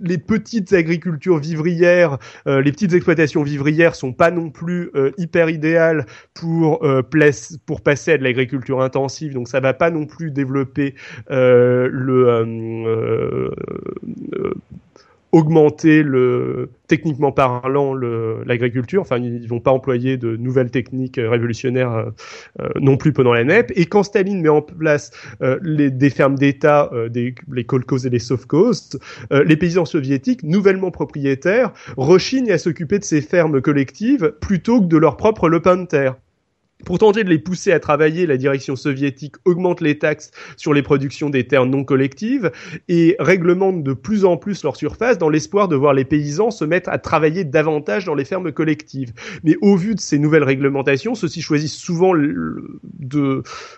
[0.00, 5.50] les petites agricultures vivrières, euh, les petites exploitations vivrières sont pas non plus euh, hyper
[5.50, 7.02] idéales pour euh,
[7.66, 10.94] pour passer à de l'agriculture intensive, donc ça va pas non plus développer
[11.28, 12.36] le
[15.32, 19.00] augmenter le techniquement parlant l'agriculture.
[19.00, 22.10] Enfin ils vont pas employer de nouvelles techniques euh, révolutionnaires euh,
[22.60, 23.72] euh, non plus pendant la NEP.
[23.74, 25.10] Et quand Staline met en place
[25.42, 28.98] euh, les, des fermes d'État euh, des les kolkhozes et les sovkhozes
[29.30, 34.96] les paysans soviétiques nouvellement propriétaires rechignent à s'occuper de ces fermes collectives plutôt que de
[34.96, 36.16] leur propre lopin de terre
[36.86, 40.82] pour tenter de les pousser à travailler, la direction soviétique augmente les taxes sur les
[40.82, 42.52] productions des terres non collectives
[42.88, 46.64] et réglemente de plus en plus leur surface dans l'espoir de voir les paysans se
[46.64, 49.12] mettre à travailler davantage dans les fermes collectives.
[49.42, 52.12] Mais au vu de ces nouvelles réglementations, ceux-ci choisissent souvent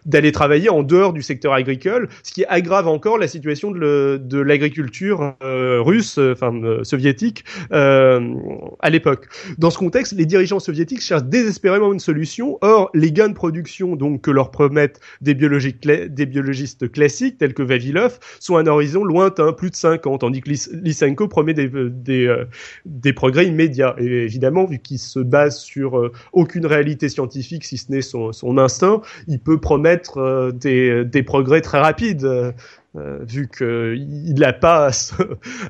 [0.04, 5.34] d'aller travailler en dehors du secteur agricole, ce qui aggrave encore la situation de l'agriculture
[5.42, 8.34] euh, russe, euh, enfin euh, soviétique, euh,
[8.80, 9.28] à l'époque.
[9.56, 12.58] Dans ce contexte, les dirigeants soviétiques cherchent désespérément une solution.
[12.60, 17.38] Or, les gains de production donc que leur promettent des, biologiques cla- des biologistes classiques
[17.38, 20.70] tels que Vavilov sont à un horizon lointain, plus de 5 ans, tandis que Lys-
[20.82, 22.44] Lysenko promet des, des, euh,
[22.86, 23.94] des progrès immédiats.
[23.98, 28.32] Et évidemment, vu qu'il se base sur euh, aucune réalité scientifique, si ce n'est son,
[28.32, 32.24] son instinct, il peut promettre euh, des, des progrès très rapides.
[32.24, 32.52] euh,
[32.96, 35.12] euh, vu qu'il n'a pas à se-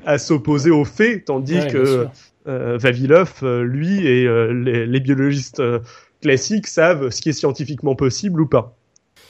[0.05, 2.07] à s'opposer aux faits, tandis Ouais, que
[2.47, 5.79] euh, Vavilov, euh, lui, et euh, les, les biologistes euh,
[6.21, 8.75] classiques savent ce qui est scientifiquement possible ou pas.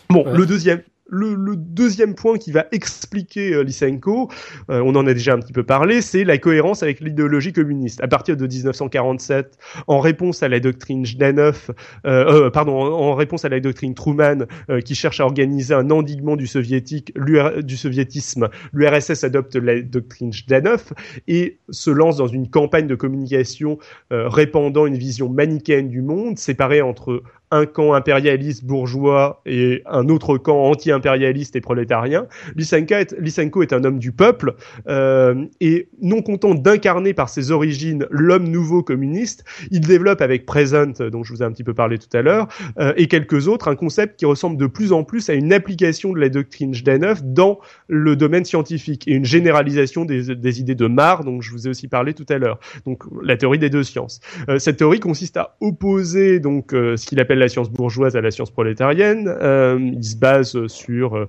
[0.10, 0.38] Bon, Ouais.
[0.38, 0.82] le deuxième.
[1.10, 4.30] Le, le deuxième point qui va expliquer euh, Lysenko,
[4.70, 8.02] euh, on en a déjà un petit peu parlé, c'est la cohérence avec l'idéologie communiste.
[8.02, 11.72] À partir de 1947, en réponse à la doctrine Jdanov,
[12.06, 15.90] euh, euh, pardon, en, réponse à la doctrine Truman, euh, qui cherche à organiser un
[15.90, 20.94] endiguement du soviétique, du soviétisme, l'URSS adopte la doctrine Jdanov
[21.28, 23.78] et se lance dans une campagne de communication
[24.12, 30.38] répandant une vision manichéenne du monde, séparée entre un camp impérialiste bourgeois et un autre
[30.38, 32.28] camp anti-impérialiste et prolétarien.
[32.56, 34.56] Lysenko est, un homme du peuple
[34.88, 40.94] euh, et non content d'incarner par ses origines l'homme nouveau communiste, il développe avec Present,
[41.12, 42.48] dont je vous ai un petit peu parlé tout à l'heure,
[42.80, 46.14] euh, et quelques autres, un concept qui ressemble de plus en plus à une application
[46.14, 51.24] de la doctrine Zhdanov dans le domaine scientifique et une généralisation des, idées de Marr,
[51.24, 52.60] dont je vous ai aussi parlé tout à l'heure.
[52.86, 54.20] Donc la théorie des deux sciences.
[54.50, 58.22] Euh, cette théorie consiste à opposer donc euh, ce qu'il appelle la science bourgeoise à
[58.22, 59.28] la science prolétarienne.
[59.28, 61.28] Euh, il se base sur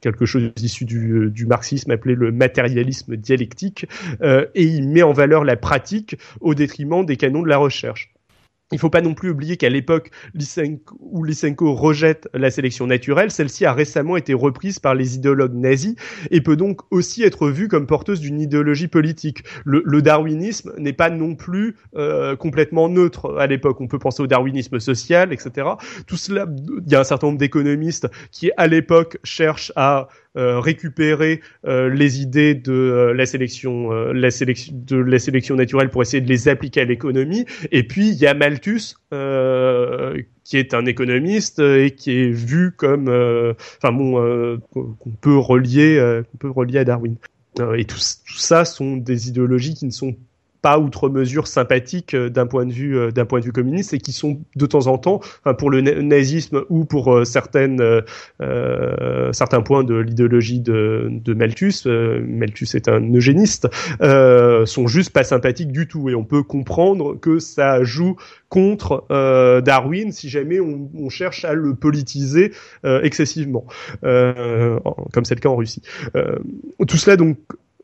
[0.00, 3.86] quelque chose issu du, marxisme appelé le matérialisme dialectique,
[4.22, 8.12] et il met en valeur la pratique au détriment des canons de la recherche.
[8.70, 10.10] Il faut pas non plus oublier qu'à l'époque
[11.00, 15.94] où Lysenko rejette la sélection naturelle, celle-ci a récemment été reprise par les idéologues nazis
[16.30, 19.42] et peut donc aussi être vue comme porteuse d'une idéologie politique.
[19.64, 23.80] Le, darwinisme n'est pas non plus euh, complètement neutre à l'époque.
[23.80, 25.68] On peut penser au darwinisme social, etc.
[26.06, 26.46] Tout cela,
[26.86, 32.20] il y a un certain nombre d'économistes qui, à l'époque, cherchent à récupérer euh, les
[32.20, 36.48] idées de euh, la sélection, la sélection de la sélection naturelle pour essayer de les
[36.48, 37.44] appliquer à l'économie.
[37.72, 38.94] Et puis il y a Malthus
[40.44, 43.08] qui est un économiste et qui est vu comme,
[43.76, 47.16] enfin bon, qu'on peut relier, qu'on peut relier à Darwin.
[47.76, 50.16] et tout, tout ça sont des idéologies qui ne sont
[50.62, 53.94] pas outre mesure sympathiques euh, d'un point de vue euh, d'un point de vue communiste
[53.94, 55.20] et qui sont de temps en temps
[55.58, 57.82] pour le nazisme ou pour euh, certaines
[59.32, 63.68] certains points de l'idéologie de, de Malthus Malthus est un eugéniste
[64.00, 66.08] euh, sont juste pas sympathiques du tout.
[66.08, 68.16] Et on peut comprendre que ça joue
[68.48, 69.04] contre
[69.64, 72.52] Darwin si jamais on, on, cherche à le politiser
[72.84, 73.66] excessivement
[74.02, 75.82] comme c'est le cas en Russie.
[76.86, 77.38] Tout cela donc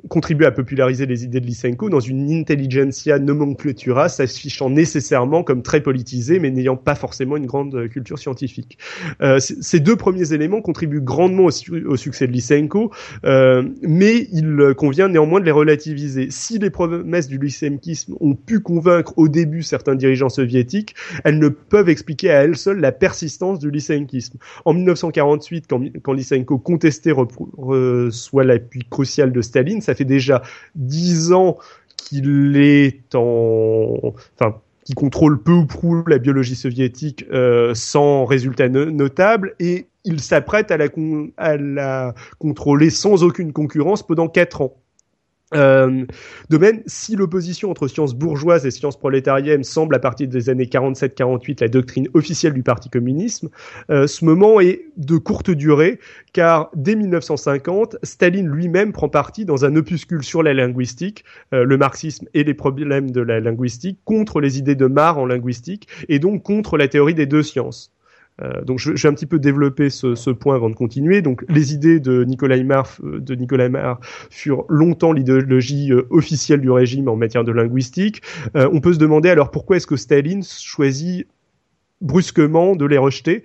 [0.09, 5.81] contribue à populariser les idées de Lysenko dans une intelligentsia nomenclatura s'affichant nécessairement comme très
[5.81, 8.79] politisée mais n'ayant pas forcément une grande culture scientifique.
[9.23, 12.91] Euh, ces deux premiers éléments contribuent grandement au, succès de Lysenko,
[13.25, 16.29] euh, mais il convient néanmoins de les relativiser.
[16.31, 21.49] Si les promesses du lysenkisme ont pu convaincre au début certains dirigeants soviétiques, elles ne
[21.49, 24.39] peuvent expliquer à elles seules la persistance du lysenkisme.
[24.65, 30.43] En 1948, quand, quand Lysenko contestait reçoit l'appui crucial de Staline, fait déjà
[30.75, 31.59] dix ans
[31.97, 38.69] qu'il est en, enfin, qui contrôle peu ou prou la biologie soviétique euh, sans résultat
[38.69, 40.89] notable et il s'apprête à la,
[41.39, 44.75] à la contrôler sans aucune concurrence pendant quatre ans.
[45.53, 46.07] Euh,
[46.49, 50.65] de même, si l'opposition entre sciences bourgeoises et sciences prolétariennes semble à partir des années
[50.65, 53.51] 47-48 la doctrine officielle du Parti communisme,
[53.91, 56.01] euh, ce moment est de courte durée,
[56.33, 61.77] car dès 1950, Staline lui-même prend parti dans un opuscule sur la linguistique, euh, le
[61.77, 66.19] marxisme et les problèmes de la linguistique, contre les idées de Marr en linguistique, et
[66.19, 67.94] donc contre la théorie des deux sciences.
[68.43, 71.23] Euh, donc je, je, vais un petit peu développer ce, ce, point avant de continuer.
[71.23, 73.99] Donc les idées de Nicolas Marr, euh, de Nicolas
[74.31, 78.23] furent longtemps l'idéologie euh, officielle du régime en matière de linguistique.
[78.55, 81.27] on peut se demander alors pourquoi est-ce que Staline choisit
[82.01, 83.45] brusquement de les rejeter?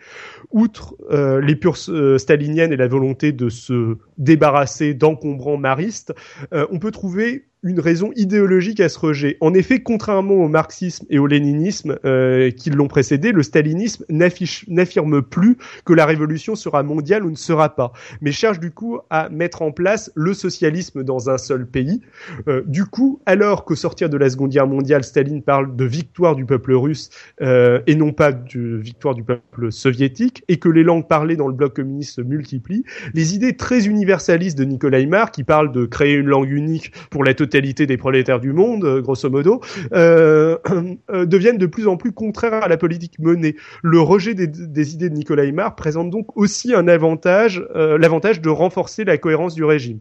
[0.52, 6.14] Outre euh, les pures euh, staliniennes et la volonté de se débarrasser d'encombrants maristes,
[6.54, 9.38] euh, on peut trouver une raison idéologique à ce rejet.
[9.42, 15.22] En effet, contrairement au marxisme et au léninisme euh, qui l'ont précédé, le stalinisme n'affirme
[15.22, 17.92] plus que la révolution sera mondiale ou ne sera pas,
[18.22, 22.02] mais cherche du coup à mettre en place le socialisme dans un seul pays.
[22.48, 26.36] Euh, du coup, alors qu'au sortir de la Seconde Guerre mondiale, Staline parle de victoire
[26.36, 27.10] du peuple russe
[27.42, 31.48] euh, et non pas de victoire du peuple soviétique, et que les langues parlées dans
[31.48, 35.86] le bloc communiste se multiplient, les idées très universalistes de Nikolai Marr, qui parle de
[35.86, 39.62] créer une langue unique pour la totalité totalité des prolétaires du monde, euh, grosso modo,
[39.92, 40.58] euh,
[41.10, 43.56] euh, deviennent de plus en plus contraires à la politique menée.
[43.82, 49.04] Le rejet des, idées de Nicolas Aymar présente donc aussi un avantage, l'avantage de renforcer
[49.04, 50.00] la cohérence du régime.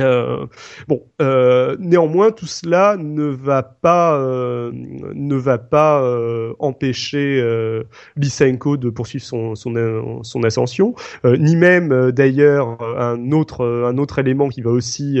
[0.00, 0.46] Euh,
[0.88, 7.82] bon, euh, néanmoins, tout cela ne va pas euh, ne va pas euh, empêcher euh,
[8.16, 14.18] Lysenko de poursuivre son son, son ascension, euh, ni même d'ailleurs un autre un autre
[14.18, 15.18] élément qui va aussi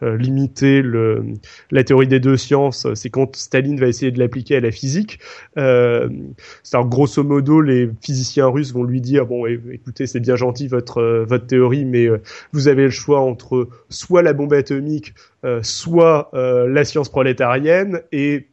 [0.00, 1.24] limiter le
[1.70, 5.18] la théorie des deux sciences, c'est quand Staline va essayer de l'appliquer à la physique.
[5.56, 11.24] c'est grosso modo les physiciens russes vont lui dire bon écoutez c'est bien gentil votre
[11.28, 12.08] votre théorie, mais
[12.52, 15.12] vous avez le choix entre soit soit la bombe atomique,
[15.44, 18.46] euh, soit euh, la science prolétarienne, et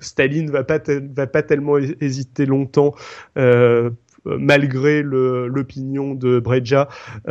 [0.00, 0.78] Staline va pas
[1.16, 2.94] va pas tellement hésiter longtemps.
[3.38, 3.88] Euh,
[4.26, 6.88] malgré l'opinion de Breja,
[7.26, 7.30] et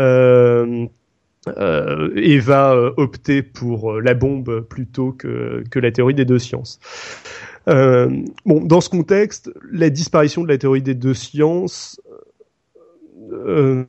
[2.40, 6.80] va opter pour la bombe plutôt que, que la théorie des deux sciences.
[7.68, 12.02] Bon, dans ce contexte, la disparition de la théorie des deux sciences
[13.32, 13.86] euh,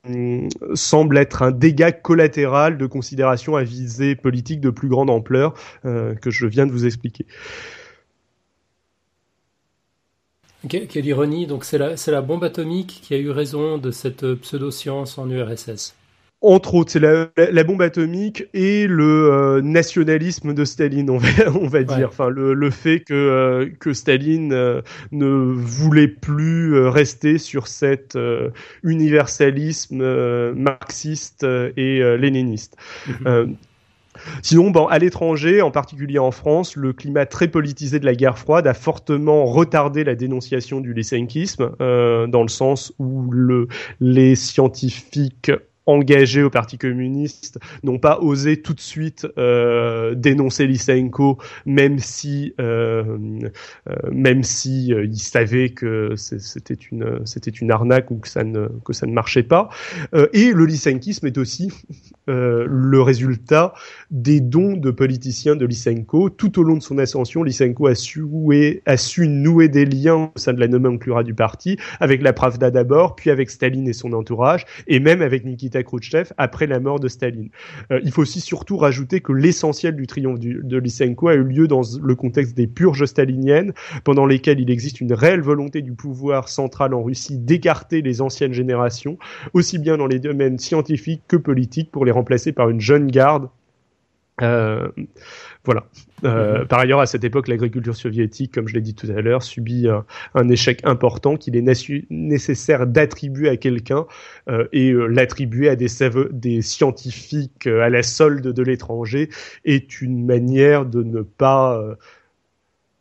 [0.74, 6.14] semble être un dégât collatéral de considération à visée politique de plus grande ampleur euh,
[6.14, 7.26] que je viens de vous expliquer.
[10.68, 15.18] quelle ironie, donc c'est la, la bombe atomique qui a eu raison de cette pseudo-science
[15.18, 15.94] en URSS
[16.40, 21.28] entre autres, c'est la, la, bombe atomique et le euh, nationalisme de Staline, on va,
[21.60, 22.08] on va dire.
[22.08, 24.80] Enfin, le, le, fait que, euh, que Staline euh,
[25.10, 28.16] ne voulait plus rester sur cet
[28.84, 31.44] universalisme marxiste
[31.76, 32.76] et léniniste.
[33.08, 33.56] Mhm.
[34.42, 38.36] Sinon, bon, à l'étranger, en particulier en France, le climat très politisé de la guerre
[38.36, 43.68] froide a fortement retardé la dénonciation du lysenkisme, dans le sens où le,
[44.00, 45.52] les scientifiques
[45.88, 52.54] engagés au Parti communiste n'ont pas osé tout de suite euh, dénoncer Lysenko, même si
[52.60, 53.16] euh,
[53.88, 58.44] euh, même si euh, ils savaient que c'était une c'était une arnaque ou que ça
[58.44, 59.70] ne que ça ne marchait pas.
[60.14, 61.72] Euh, et le lysenkisme est aussi
[62.26, 63.72] le résultat
[64.10, 66.30] des dons de politiciens de Lysenko.
[66.30, 68.22] Tout au long de son ascension, Lysenko a su,
[69.28, 73.30] nouer des liens au sein de la nomenclature du parti, avec la Pravda d'abord, puis
[73.30, 77.50] avec Staline et son entourage, et même avec Nikita Khrouchtchev après la mort de Staline.
[77.92, 81.68] Euh, il faut aussi surtout rajouter que l'essentiel du triomphe de Lysenko a eu lieu
[81.68, 83.72] dans le contexte des purges staliniennes,
[84.04, 88.52] pendant lesquelles il existe une réelle volonté du pouvoir central en Russie d'écarter les anciennes
[88.52, 89.18] générations,
[89.52, 93.48] aussi bien dans les domaines scientifiques que politiques, pour les remplacer par une jeune garde
[94.42, 94.88] euh,
[95.64, 95.86] voilà.
[96.24, 96.66] Euh, mhm.
[96.66, 99.86] Par ailleurs, à cette époque, l'agriculture soviétique, comme je l'ai dit tout à l'heure, subit
[100.34, 104.06] un, échec important qu'il est nécessaire d'attribuer à quelqu'un
[104.48, 105.88] euh, et l'attribuer à des,
[106.32, 109.28] des scientifiques à la solde de l'étranger
[109.64, 111.80] est une manière de ne pas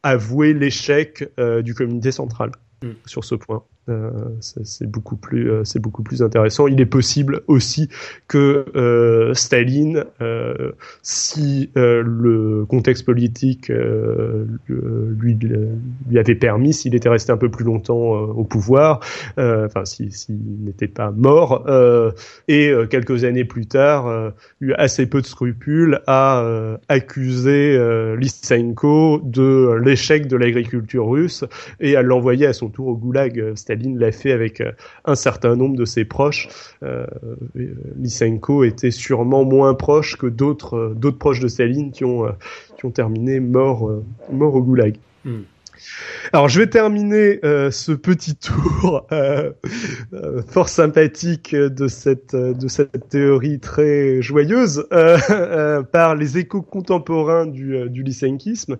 [0.03, 1.29] avouer l'échec
[1.63, 2.51] du comité central
[2.83, 2.89] mm.
[3.05, 3.63] sur ce point.
[3.89, 4.11] Euh,
[4.41, 6.67] c'est beaucoup plus euh, c'est beaucoup plus intéressant.
[6.67, 7.87] Il est possible aussi
[8.27, 10.03] que euh, Staline,
[11.01, 13.71] si le contexte politique
[14.67, 15.37] lui
[16.09, 18.99] lui avait permis, s'il était resté un peu plus longtemps au pouvoir,
[19.37, 20.11] enfin s'il
[20.63, 21.65] n'était pas mort,
[22.47, 27.77] et quelques années plus tard, eu assez peu de scrupules à accuser
[28.17, 31.45] Lysenko de l'échec de l'agriculture russe
[31.79, 33.55] et à l'envoyer à son tour au goulag.
[33.55, 34.71] Staline l'a fait avec euh,
[35.05, 36.47] un certain nombre de ses proches.
[36.83, 37.05] Euh,
[37.55, 42.25] euh, Lysenko était sûrement moins proche que d'autres d'autres proches de Staline qui ont
[42.77, 43.91] qui ont terminé mort
[44.31, 44.97] mort au goulag.
[45.25, 45.41] Hmm.
[46.33, 49.07] Alors je vais terminer ce petit tour
[50.47, 54.87] fort sympathique de cette de cette théorie très joyeuse
[55.91, 58.77] par les échos contemporains du, du lysenkisme.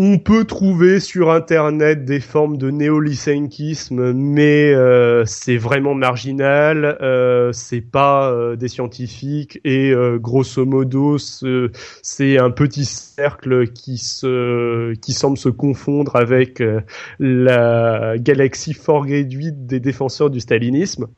[0.00, 6.96] On peut trouver sur Internet des formes de néolysenkisme, mais euh, c'est vraiment marginal.
[7.02, 13.98] Euh, c'est pas euh, des scientifiques et euh, grosso modo, c'est un petit cercle qui
[13.98, 16.62] se qui semble se confondre avec
[17.18, 21.08] la galaxie fort réduite des défenseurs du stalinisme.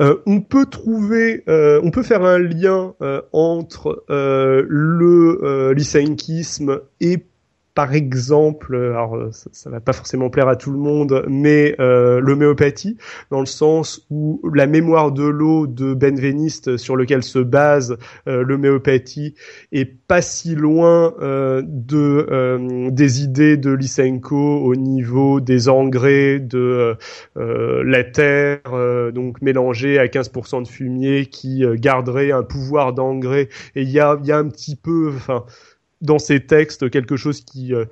[0.00, 7.18] Euh, on peut trouver, euh, on peut faire un lien euh, entre le lysenkisme et
[7.74, 12.20] par exemple, alors ça, ça, va pas forcément plaire à tout le monde, mais euh,
[12.20, 12.96] l'homéopathie,
[13.30, 17.96] dans le sens où la mémoire de l'eau de Benveniste sur lequel se base
[18.28, 19.34] euh, l'homéopathie
[19.72, 26.40] est pas si loin euh, de euh, des idées de Lysenko au niveau des engrais
[26.40, 26.96] de
[27.36, 28.60] euh, la terre,
[29.12, 33.48] donc mélangée à 15% de fumier qui garderait un pouvoir d'engrais.
[33.74, 35.44] Et il y a, y a un petit peu, enfin
[36.00, 37.84] dans ces textes quelque chose qui euh,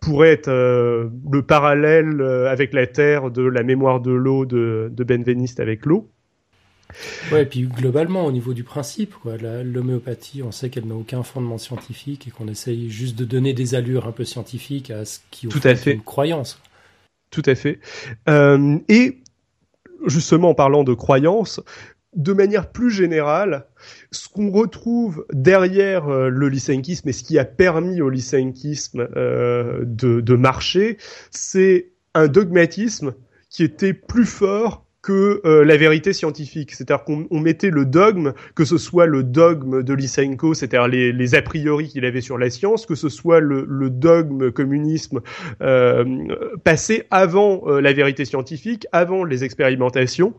[0.00, 4.90] pourrait être euh, le parallèle euh, avec la Terre de la mémoire de l'eau de,
[4.92, 6.10] de Benveniste avec l'eau.
[7.32, 11.22] Ouais, et puis globalement, au niveau du principe, quoi, l'homéopathie, on sait qu'elle n'a aucun
[11.22, 15.20] fondement scientifique et qu'on essaye juste de donner des allures un peu scientifiques à ce
[15.30, 15.92] qui Tout à fait.
[15.94, 16.60] une croyance.
[17.30, 17.80] Tout à fait.
[18.28, 19.18] Euh, et
[20.06, 21.60] justement, en parlant de croyance,
[22.16, 23.66] de manière plus générale,
[24.10, 29.80] ce qu'on retrouve derrière euh, le lysenkisme et ce qui a permis au lysenkisme euh,
[29.84, 30.98] de, marcher,
[31.30, 33.14] c'est un dogmatisme
[33.50, 36.72] qui était plus fort que euh, la vérité scientifique.
[36.72, 41.34] C'est-à-dire qu'on mettait le dogme, que ce soit le dogme de Lysenko, c'est-à-dire les, les,
[41.34, 45.20] a priori qu'il avait sur la science, que ce soit le, le dogme communisme
[45.60, 46.04] euh,
[46.64, 50.34] passé avant la vérité scientifique, avant les expérimentations.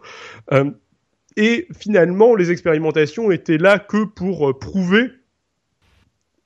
[1.37, 5.11] Et finalement, les expérimentations étaient là que pour euh, prouver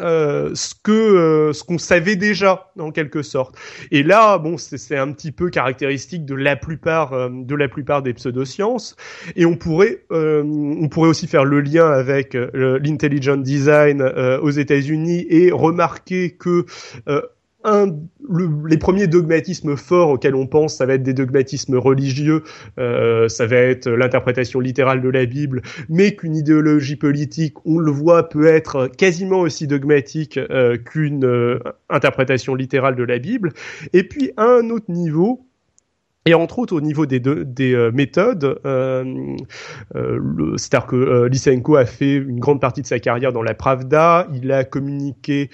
[0.01, 3.55] euh, ce que euh, ce qu'on savait déjà en quelque sorte.
[3.91, 8.01] Et là, bon, c'est un petit peu caractéristique de la plupart euh, de la plupart
[8.01, 8.95] des pseudosciences.
[9.35, 15.51] Et on pourrait on pourrait aussi faire le lien avec l'intelligent design aux États-Unis et
[15.51, 16.65] remarquer que
[17.71, 17.95] un,
[18.67, 22.43] les premiers dogmatismes forts auxquels on pense, ça va être des dogmatismes religieux,
[22.79, 27.91] euh, ça va être l'interprétation littérale de la Bible, mais qu'une idéologie politique, on le
[27.91, 31.59] voit, peut être quasiment aussi dogmatique euh, qu'une euh,
[31.89, 33.53] interprétation littérale de la Bible.
[33.93, 35.48] Et puis un autre niveau,
[36.25, 39.35] et entre autres au niveau des, des euh, méthodes, euh,
[39.95, 43.53] euh, c'est-à-dire que euh, Lysenko a fait une grande partie de sa carrière dans la
[43.53, 45.49] Pravda, il a communiqué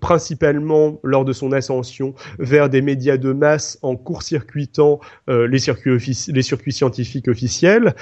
[0.00, 5.98] principalement lors de son ascension vers des médias de masse en court-circuitant les, circuits
[6.28, 7.94] les circuits scientifiques officiels.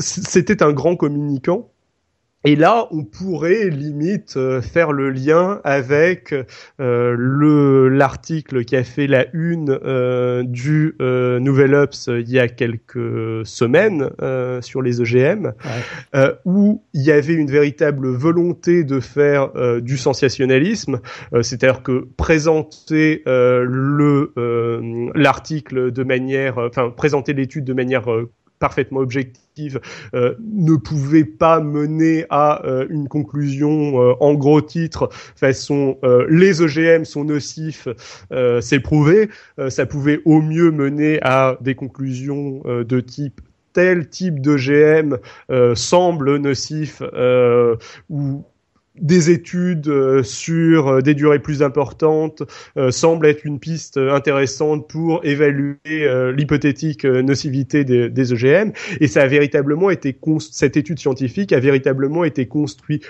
[0.00, 1.71] C'était un grand communicant
[2.44, 6.34] et là, on pourrait limite euh, faire le lien avec
[6.80, 12.40] euh, le l'article qui a fait la une euh, du euh, Nouvel Ops il y
[12.40, 14.10] a quelques semaines
[14.60, 15.52] sur les EGM,
[16.44, 21.00] où il y avait une véritable volonté de faire du sensationnalisme,
[21.42, 24.32] c'est-à-dire que présenter le
[25.14, 28.06] l'article de manière, enfin présenter l'étude de manière
[28.62, 29.80] parfaitement objective
[30.14, 35.98] euh, ne pouvait pas mener à euh, une conclusion euh, en gros titre façon
[36.28, 37.88] les OGM sont nocifs,
[38.60, 39.28] c'est prouvé.
[39.68, 43.40] ça pouvait au mieux mener à des conclusions de type
[43.72, 45.16] tel type d'OGM
[45.74, 47.02] semble nocif
[48.08, 48.44] ou
[49.00, 52.42] des études euh, sur euh, des durées plus importantes
[52.76, 55.78] euh, semble être une piste intéressante pour évaluer
[56.36, 62.24] l'hypothétique nocivité des, des, EGM et ça a véritablement été cette étude scientifique a véritablement
[62.24, 63.04] été construite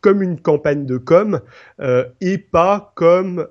[0.00, 1.40] comme une campagne de com
[2.20, 3.46] et pas comme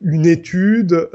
[0.00, 1.08] une étude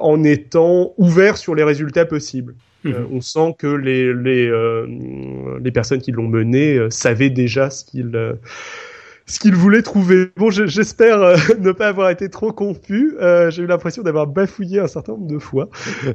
[0.00, 2.54] en étant ouvert sur les résultats possibles.
[2.86, 3.16] Euh, mhm.
[3.16, 4.86] on sent que les les, euh,
[5.62, 8.36] les personnes qui l'ont mené euh, savaient déjà ce qu'ils
[9.26, 10.30] ce qu'ils voulaient trouver.
[10.36, 11.18] Bon, j'espère
[11.58, 13.16] ne pas avoir été trop confus.
[13.48, 15.68] j'ai eu l'impression d'avoir bafouillé un certain nombre de fois,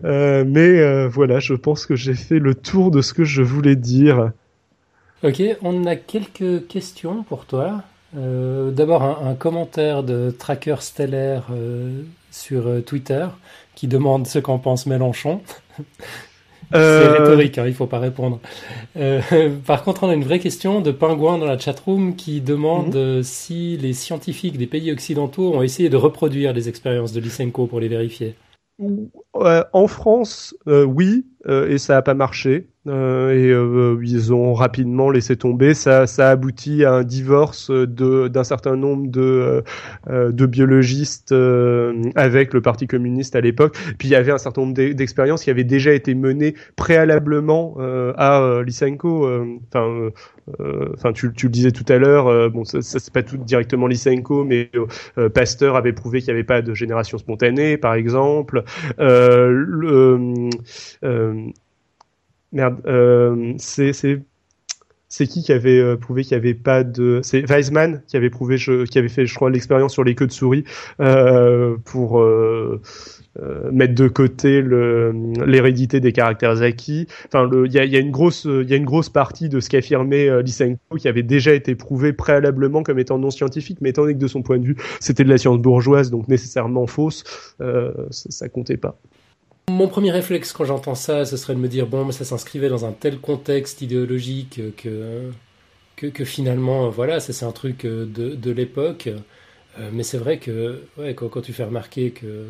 [0.04, 4.32] mais voilà, je pense que j'ai fait le tour de ce que je voulais dire.
[5.24, 7.82] Ok, on a quelques questions pour toi.
[8.14, 11.48] D'abord un, un, commentaire de Tracker Stellaire
[12.30, 13.26] sur Twitter
[13.74, 15.42] qui demande ce qu'en pense Mélenchon.
[16.72, 18.40] C'est euh, rhétorique, hein, il faut pas répondre.
[18.98, 19.22] Euh,
[19.66, 23.24] par contre, on a une vraie question de Pingouin dans la chatroom qui demande mhm.
[23.24, 27.80] si les scientifiques des pays occidentaux ont essayé de reproduire les expériences de Lysenko pour
[27.80, 28.36] les vérifier.
[28.80, 32.68] en France, euh, oui, et ça n'a pas marché.
[32.88, 35.74] Euh, et euh, ils ont rapidement laissé tomber.
[35.74, 39.64] Ça, ça aboutit à un divorce d'un certain nombre de
[40.10, 41.34] euh, de biologistes
[42.16, 43.78] avec le Parti communiste à l'époque.
[43.98, 47.78] Puis il y avait un certain nombre d'expériences qui avaient déjà été menées préalablement
[48.18, 49.30] à Lysenko.
[49.68, 50.10] Enfin,
[50.94, 52.50] enfin tu, tu, le disais tout à l'heure.
[52.50, 54.72] bon, ça, ça c'est pas tout directement Lysenko, mais
[55.34, 58.64] Pasteur avait prouvé qu'il n'y avait pas de génération spontanée, par exemple.
[58.98, 60.50] le
[62.52, 68.04] Merde, euh, c'est qui qui avait euh, prouvé qu'il n'y avait pas de c'est Weizmann
[68.08, 70.64] qui avait prouvé qui avait fait je crois l'expérience sur les queues de souris
[71.00, 72.80] euh, pour euh,
[73.40, 77.08] euh mettre de côté l'hérédité des caractères acquis.
[77.28, 80.42] Enfin, il y a, une grosse, y a une grosse partie de ce qu'affirmait euh,
[80.42, 84.20] Lysenko qui avait déjà été prouvé préalablement comme étant non scientifique, mais étant donné que
[84.20, 87.24] de son point de vue c'était de la science bourgeoise, donc nécessairement fausse,
[87.60, 89.00] ça, ça comptait pas.
[89.70, 92.70] Mon premier réflexe quand j'entends ça, ce serait de me dire bon, mais ça s'inscrivait
[92.70, 95.32] dans un tel contexte idéologique que,
[95.96, 99.10] que, finalement, voilà, ça c'est un truc de, de l'époque.
[99.80, 102.48] Euh, mais c'est vrai que ouais, quand, quand, tu fais remarquer que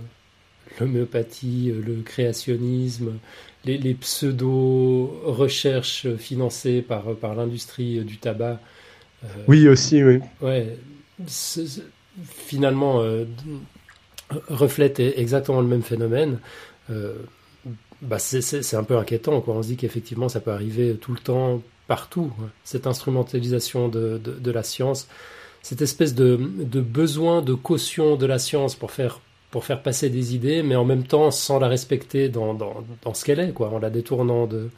[0.80, 3.20] l'homéopathie, le créationnisme,
[3.66, 8.60] les, les pseudo-recherches financées par, par l'industrie du tabac.
[9.24, 10.20] Euh, oui, aussi, oui.
[10.42, 10.76] Ouais,
[12.24, 13.26] finalement, euh,
[14.48, 16.40] reflètent exactement le même phénomène.
[16.90, 17.16] Euh,
[18.02, 19.44] bah c'est un peu inquiétant.
[19.46, 22.32] On se dit qu'effectivement, ça peut arriver tout le temps, partout.
[22.42, 22.50] Hein.
[22.64, 25.08] Cette instrumentalisation de, la science,
[25.62, 29.20] cette espèce de, besoin de caution de la science pour faire,
[29.84, 32.58] passer des idées, mais en même temps sans la respecter dans,
[33.14, 34.70] ce qu'elle est, quoi, en la détournant de,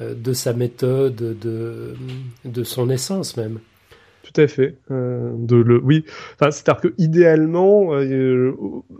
[0.00, 1.94] euh, sa méthode, de,
[2.44, 3.58] de son essence même.
[4.22, 4.76] Tout à fait.
[4.90, 6.04] Euh, de le, oui,
[6.34, 8.54] enfin, c'est-à-dire que idéalement, euh,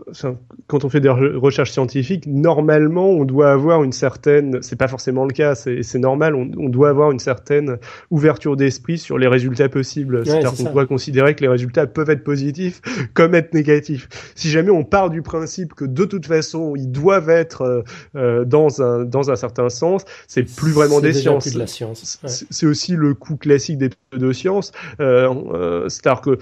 [0.09, 4.89] enfin, quand on fait des recherches scientifiques, normalement, on doit avoir une certaine, c'est pas
[4.89, 7.77] forcément le cas, c'est normal, on, on, doit avoir une certaine
[8.11, 10.25] ouverture d'esprit sur les résultats possibles.
[10.25, 12.81] c'est-à-dire qu'on doit considérer que les résultats peuvent être positifs
[13.13, 14.09] comme être négatifs.
[14.35, 18.81] Si jamais on part du principe que de toute façon, ils doivent être euh, dans
[18.81, 21.53] un dans un certain sens, c'est plus vraiment des sciences.
[21.53, 21.59] De.
[21.59, 21.65] Ouais.
[22.27, 24.71] C'est aussi le coup classique des pseudosciences.
[24.99, 25.12] Euh, euh,
[25.89, 26.37] C'est-à-dire que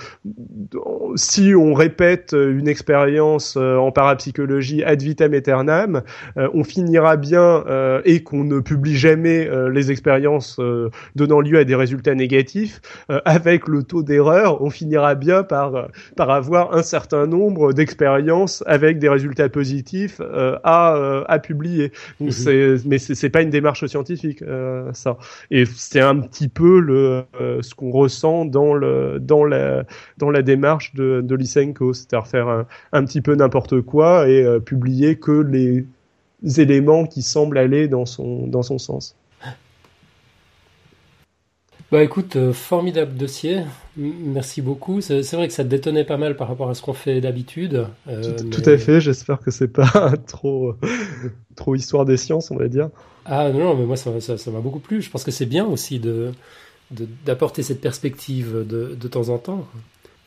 [1.15, 6.01] si on répète une expérience euh, en parapsychologie ad vitam aeternam,
[6.37, 10.59] euh, on finira bien euh, et qu'on ne publie jamais les expériences
[11.15, 12.81] donnant lieu à des résultats négatifs,
[13.25, 18.99] avec le taux d'erreur, on finira bien par par avoir un certain nombre d'expériences avec
[18.99, 20.21] des résultats positifs
[20.63, 21.91] à à publier.
[22.19, 22.31] Donc mmh.
[22.31, 24.43] c'est mais c'est pas une démarche scientifique
[24.93, 25.17] ça.
[25.49, 27.23] Et c'est un petit peu le
[27.61, 29.85] ce qu'on ressent dans le dans la
[30.17, 34.43] dans la démarche de, de Lysenko, c'est-à-dire faire un, un, petit peu n'importe quoi et
[34.43, 35.85] euh, publier que les
[36.59, 39.15] éléments qui semblent aller dans son dans son sens.
[41.91, 43.63] Bah écoute, euh, formidable dossier.
[43.97, 45.01] Merci beaucoup.
[45.01, 47.85] C'est vrai que ça détonnait pas mal par rapport à ce qu'on fait d'habitude.
[48.07, 48.69] Euh, tout, mais...
[48.69, 49.01] à fait.
[49.01, 50.75] J'espère que c'est pas trop
[51.57, 52.89] trop histoire des sciences, on va dire.
[53.25, 55.01] Ah non, non mais moi ça m'a ça, ça beaucoup plu.
[55.01, 56.31] Je pense que c'est bien aussi de
[57.25, 59.67] d'apporter cette perspective de, de, temps en temps.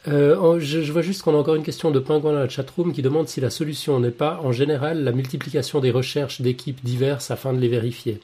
[0.09, 2.93] Euh, je, je, vois juste qu'on a encore une question de Pingouin dans la chatroom
[2.93, 7.31] qui demande si la solution n'est pas, en général, la multiplication des recherches d'équipes diverses
[7.31, 8.21] afin de les vérifier.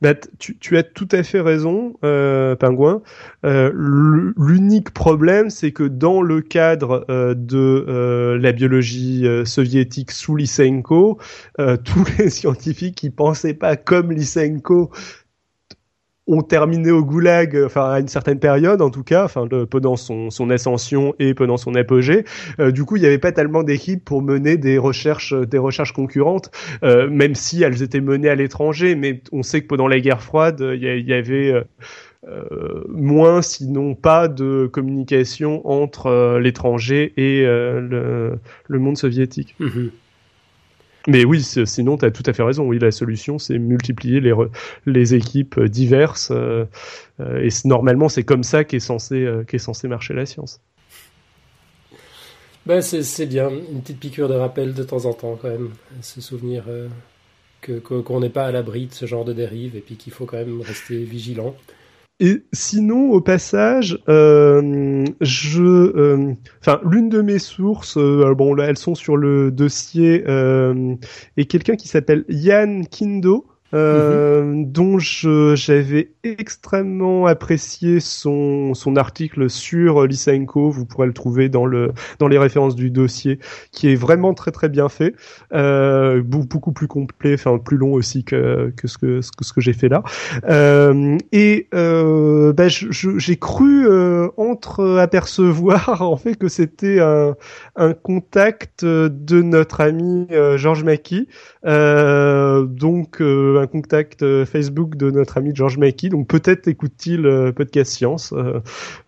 [0.00, 3.02] Bah, tu, tu, as tout à fait raison, euh, Pingouin.
[3.44, 3.72] Euh,
[4.36, 10.36] L'unique problème, c'est que dans le cadre euh, de euh, la biologie euh, soviétique sous
[10.36, 11.18] Lysenko,
[11.84, 14.90] tous les scientifiques qui pensaient pas comme Lysenko
[16.28, 20.30] ont terminé au goulag, enfin à une certaine période en tout cas, enfin pendant son,
[20.30, 22.24] son ascension et pendant son apogée.
[22.60, 25.92] Euh, du coup, il n'y avait pas tellement d'équipes pour mener des recherches, des recherches
[25.92, 26.50] concurrentes,
[26.82, 28.94] euh, même si elles étaient menées à l'étranger.
[28.94, 31.62] Mais on sait que pendant la guerre froide, il y, avait euh,
[32.28, 39.54] euh, moins, sinon pas, de communication entre l'étranger et le, monde soviétique.
[39.58, 39.88] Mmh.
[41.06, 42.64] Mais oui, sinon, tu as tout à fait raison.
[42.64, 44.34] Oui, la solution, c'est multiplier les,
[44.84, 46.30] les équipes diverses.
[46.30, 46.66] Euh,
[47.18, 50.60] et normalement, c'est comme ça qu'est censé, euh, censé marcher la science.
[52.66, 53.48] Ben, c'est bien.
[53.48, 55.70] Une petite piqûre de rappel de temps en temps, quand même.
[56.02, 56.88] Se souvenir euh,
[57.80, 60.36] qu'on n'est pas à l'abri de ce genre de dérive et puis qu'il faut quand
[60.36, 61.54] même rester vigilant.
[62.20, 68.64] Et sinon, au passage, euh, je, enfin, euh, l'une de mes sources, euh, bon là,
[68.64, 70.24] elles sont sur le dossier,
[71.36, 74.72] est quelqu'un qui s'appelle Yann Kindo, euh, -hmm.
[74.72, 80.70] dont j'avais extrêmement apprécié son, son article sur Lysenko.
[80.70, 83.38] Vous pourrez le trouver dans, le, dans les références du dossier,
[83.72, 85.14] qui est vraiment très très bien fait,
[85.54, 89.52] euh, beaucoup plus complet, enfin plus long aussi que, que ce que, ce que, ce
[89.52, 90.02] que j'ai fait là.
[90.48, 97.34] Euh, et euh, bah, j'ai cru euh, entre apercevoir en fait que c'était un,
[97.76, 101.28] un contact de notre ami euh, Georges Maki,
[101.64, 103.20] donc
[103.58, 106.08] un contact Facebook de notre ami George Mackey.
[106.08, 108.32] Donc peut-être écoute-t-il euh, Podcast Science.
[108.32, 108.60] Euh,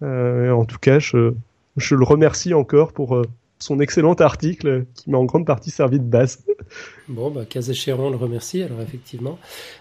[0.03, 1.33] euh, en tout cas, je,
[1.77, 3.23] le remercie encore pour euh,
[3.59, 6.43] son excellent article qui m'a en grande partie servi de base.
[7.09, 9.39] Bon, bah, cas échéant, le remercie, alors effectivement.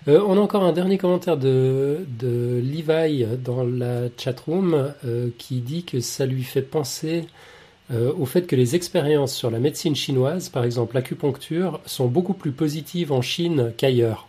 [0.07, 5.61] Euh, on a encore un dernier commentaire de, de Levi dans la chatroom euh, qui
[5.61, 7.25] dit que ça lui fait penser
[7.91, 12.33] euh, au fait que les expériences sur la médecine chinoise, par exemple l'acupuncture, sont beaucoup
[12.33, 14.28] plus positives en Chine qu'ailleurs.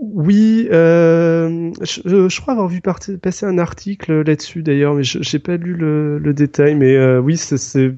[0.00, 5.56] Oui, euh, je, crois avoir vu passer un article là-dessus d'ailleurs, mais je n'ai pas
[5.56, 6.74] lu le, détail.
[6.74, 7.94] Mais euh, oui, c'est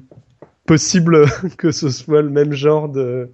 [0.65, 1.25] possible
[1.57, 3.29] que ce soit le même genre de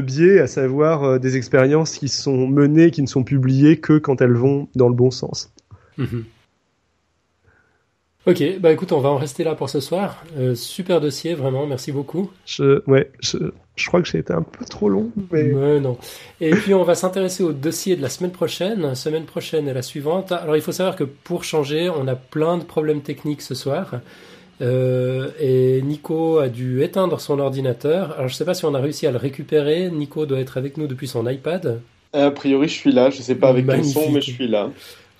[0.00, 4.20] biais, à savoir euh, des expériences qui sont menées, qui ne sont publiées que quand
[4.20, 5.52] elles vont dans le bon sens.
[5.98, 6.04] Mmh.
[8.26, 10.24] Ok, bah écoute, on va en rester là pour ce soir.
[10.36, 12.32] Euh, super dossier, vraiment, merci beaucoup.
[12.44, 13.38] Je, ouais, je,
[13.76, 15.44] je crois que j'ai été un peu trop long, mais...
[15.44, 15.96] mais non.
[16.40, 19.82] Et puis on va s'intéresser au dossier de la semaine prochaine, semaine prochaine et la
[19.82, 20.32] suivante.
[20.32, 24.00] Alors il faut savoir que pour changer, on a plein de problèmes techniques ce soir.
[24.60, 28.12] Euh, et Nico a dû éteindre son ordinateur.
[28.16, 29.88] Alors je sais pas si on a réussi à le récupérer.
[29.90, 31.80] Nico doit être avec nous depuis son iPad.
[32.12, 33.10] A priori, je suis là.
[33.10, 33.94] Je sais pas avec Magnifique.
[33.94, 34.70] quel son, mais je suis là.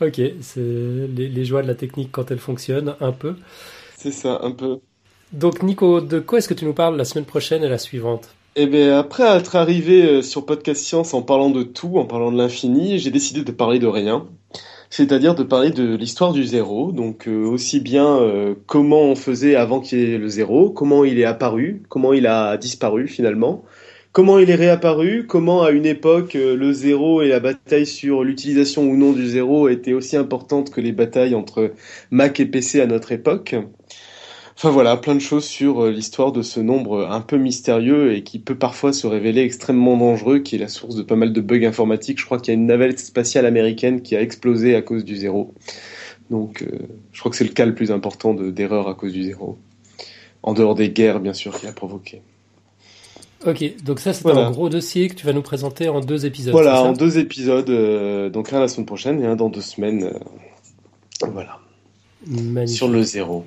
[0.00, 3.34] Ok, c'est les, les, joies de la technique quand elle fonctionne, un peu.
[3.96, 4.78] C'est ça, un peu.
[5.32, 8.34] Donc Nico, de quoi est-ce que tu nous parles la semaine prochaine et la suivante?
[8.56, 12.38] Eh bien, après être arrivé sur Podcast Science en parlant de tout, en parlant de
[12.38, 14.26] l'infini, j'ai décidé de parler de rien.
[14.90, 19.56] c'est-à-dire de parler de l'histoire du zéro, donc euh, aussi bien euh, comment on faisait
[19.56, 23.64] avant qu'il y ait le zéro, comment il est apparu, comment il a disparu finalement,
[24.16, 28.24] comment il est réapparu, comment à une époque euh, le zéro et la bataille sur
[28.24, 31.74] l'utilisation ou non du zéro étaient aussi importantes que les batailles entre
[32.10, 33.56] Mac et PC à notre époque.
[34.56, 38.22] Enfin voilà, plein de choses sur euh, l'histoire de ce nombre un peu mystérieux et
[38.22, 41.40] qui peut parfois se révéler extrêmement dangereux, qui est la source de pas mal de
[41.42, 42.18] bugs informatiques.
[42.18, 45.16] Je crois qu'il y a une navette spatiale américaine qui a explosé à cause du
[45.16, 45.52] zéro.
[46.30, 49.24] Donc euh, je crois que c'est le cas le plus important d'erreur à cause du
[49.24, 49.58] zéro.
[50.42, 52.22] En dehors des guerres, bien sûr, qu'il a provoqué.
[53.44, 56.52] Ok, donc ça c'est un gros dossier que tu vas nous présenter en deux épisodes.
[56.52, 60.10] Voilà, en deux épisodes, euh, donc un la semaine prochaine et un dans deux semaines.
[61.20, 61.58] voilà.
[62.66, 63.44] Sur le zéro.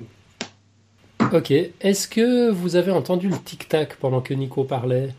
[1.32, 1.50] Ok.
[1.50, 5.10] Est-ce que vous avez entendu le tic-tac pendant que Nico parlait?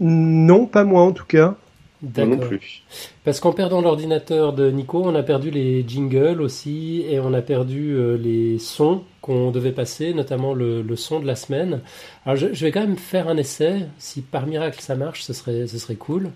[0.00, 1.56] Non, pas moi en tout cas.
[2.02, 2.82] Non plus.
[3.24, 7.42] Parce qu'en perdant l'ordinateur de Nico, on a perdu les jingles aussi et on a
[7.42, 11.80] perdu euh, les sons qu'on devait passer, notamment le, son de la semaine.
[12.24, 13.86] Alors je, je, vais quand même faire un essai.
[13.98, 16.30] Si par miracle ça marche, ce serait, ce serait cool.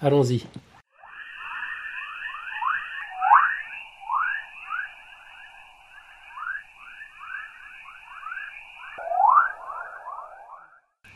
[0.00, 0.46] Allons-y.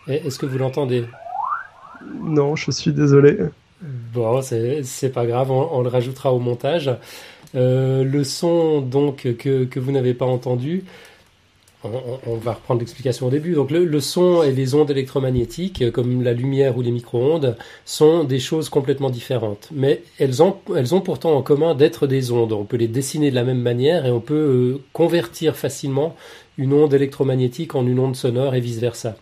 [0.06, 1.06] Est-ce que vous l'entendez?
[2.22, 3.38] Non, je suis désolé.
[4.14, 6.88] Bon, c'est pas grave, on, le rajoutera au montage.
[7.56, 10.84] Euh, le son donc que, vous n'avez pas entendu,
[11.82, 13.54] on, va reprendre l'explication au début.
[13.54, 18.38] Donc le, son et les ondes électromagnétiques, comme la lumière ou les micro-ondes, sont des
[18.38, 19.68] choses complètement différentes.
[19.72, 22.52] Mais elles ont, elles ont pourtant en commun d'être des ondes.
[22.52, 26.14] On peut les dessiner de la même manière et on peut euh, convertir facilement
[26.56, 29.16] une onde électromagnétique en une onde sonore et vice-versa.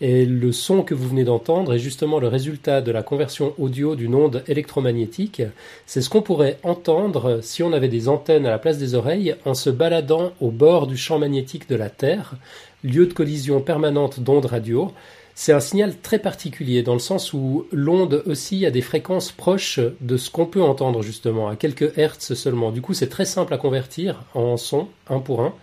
[0.00, 3.94] Et le son que vous venez d'entendre est justement le résultat de la conversion audio
[3.94, 5.42] d'une onde électromagnétique.
[5.86, 9.36] C'est ce qu'on pourrait entendre si on avait des antennes à la place des oreilles
[9.44, 12.34] en se baladant au bord du champ magnétique de la Terre,
[12.82, 14.90] lieu de collision permanente d'ondes radio.
[15.36, 19.80] C'est un signal très particulier dans le sens où l'onde oscille à des fréquences proches
[20.00, 22.72] de ce qu'on peut entendre justement, à quelques hertz seulement.
[22.72, 25.54] Du coup, c'est très simple à convertir en son, un pour un.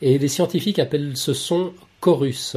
[0.00, 2.56] Et les scientifiques appellent ce son chorus.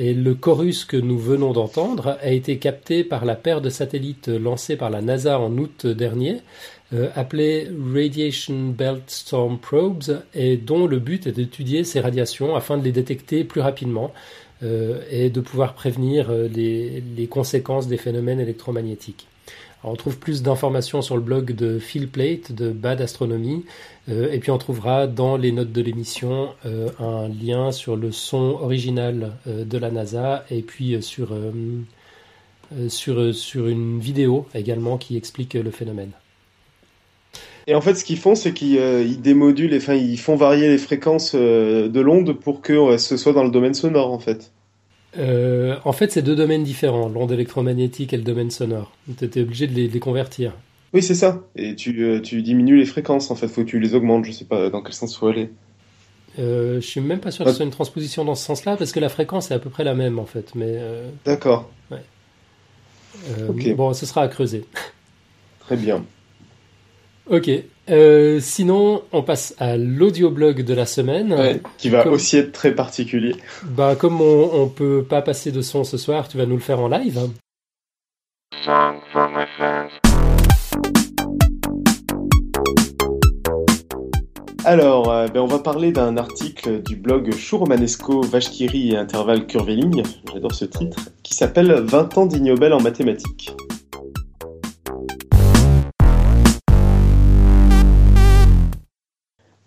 [0.00, 4.28] Et le chorus que nous venons d'entendre a été capté par la paire de satellites
[4.28, 6.42] lancés par la NASA en août dernier,
[6.92, 12.78] euh, appelé Radiation Belt Storm Probes, et dont le but est d'étudier ces radiations afin
[12.78, 14.12] de les détecter plus rapidement
[14.62, 19.26] euh, et de pouvoir prévenir euh, les conséquences des phénomènes électromagnétiques
[19.84, 23.64] on trouve plus d'informations sur le blog de Phil Plate de Bad Astronomy.
[24.08, 28.10] Euh, et puis on trouvera dans les notes de l'émission euh, un lien sur le
[28.10, 31.32] son original euh, de la NASA et puis sur,
[33.68, 36.10] une vidéo également qui explique le phénomène.
[37.66, 41.34] Et en fait, ce qu'ils font, c'est qu'ils démodulent, enfin, ils font varier les fréquences
[41.34, 44.50] de l'onde pour que ce soit dans le domaine sonore, en fait.
[45.16, 48.92] Euh, en fait, c'est deux domaines différents, l'onde électromagnétique et le domaine sonore.
[49.18, 50.52] Tu étais obligé de les, convertir.
[50.92, 51.42] Oui, c'est ça.
[51.56, 53.48] Et tu, euh, tu, diminues les fréquences, en fait.
[53.48, 54.24] Faut que tu les augmentes.
[54.24, 55.50] Je sais pas dans quel sens faut aller.
[56.38, 58.92] Euh, je suis même pas sûr que ce soit une transposition dans ce sens-là, parce
[58.92, 60.54] que la fréquence est à peu près la même, en fait.
[60.54, 60.66] Mais.
[60.68, 61.70] Euh, D'accord.
[61.90, 62.02] Ouais.
[63.74, 64.64] Bon, ce sera à creuser.
[65.60, 66.04] Très bien.
[67.28, 67.50] Ok.
[67.90, 71.60] Euh, sinon, on passe à l'audioblog de la semaine.
[71.78, 73.34] qui va aussi être très particulier.
[73.64, 76.60] Bah, comme on, ne peut pas passer de son ce soir, tu vas nous le
[76.60, 77.18] faire en live.
[84.64, 90.02] Alors, euh, ben, on va parler d'un article du blog Chouromanesco, Vachkiri et Intervalle Curveligne,
[90.30, 93.54] j'adore ce titre, qui s'appelle 20 ans d'ignobel en mathématiques.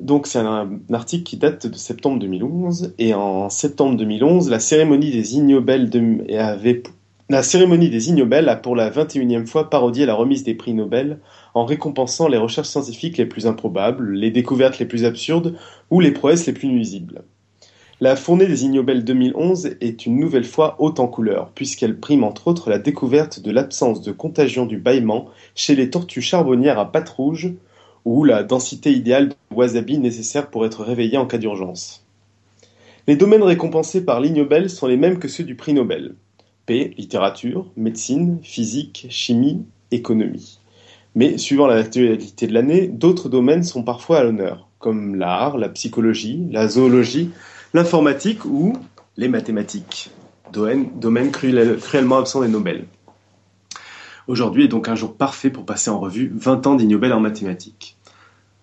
[0.02, 5.12] Donc c'est un, article qui date de septembre 2011 et en septembre 2011, la cérémonie
[5.12, 5.92] des Ignobel
[7.30, 8.10] la cérémonie des
[8.50, 11.20] a pour la 21e fois parodié la remise des prix Nobel
[11.54, 15.56] en récompensant les recherches scientifiques les plus improbables, les découvertes les plus absurdes
[15.92, 17.22] ou les prouesses les plus nuisibles.
[18.02, 22.48] La fournée des Ignobel 2011 est une nouvelle fois haute en couleur, puisqu'elle prime entre
[22.48, 27.10] autres la découverte de l'absence de contagion du bâillement chez les tortues charbonnières à pattes
[27.10, 27.54] rouges,
[28.06, 32.06] ou la densité idéale de wasabi nécessaire pour être réveillé en cas d'urgence.
[33.08, 36.16] Les domaines récompensés par l'Ignobel sont les mêmes que ceux du prix Nobel.
[36.66, 40.60] P, littérature, médecine, physique, chimie, économie.
[41.16, 46.48] Mais, suivant l'actualité de l'année, d'autres domaines sont parfois à l'honneur, comme l'art, la psychologie,
[46.52, 47.32] la zoologie,
[47.74, 48.74] l'informatique ou
[49.18, 50.12] les mathématiques,
[50.54, 52.86] domaines cruellement absents des Nobel.
[54.32, 57.98] Aujourd'hui est donc un jour parfait pour passer en revue 20 ans d'Ignobel en mathématiques.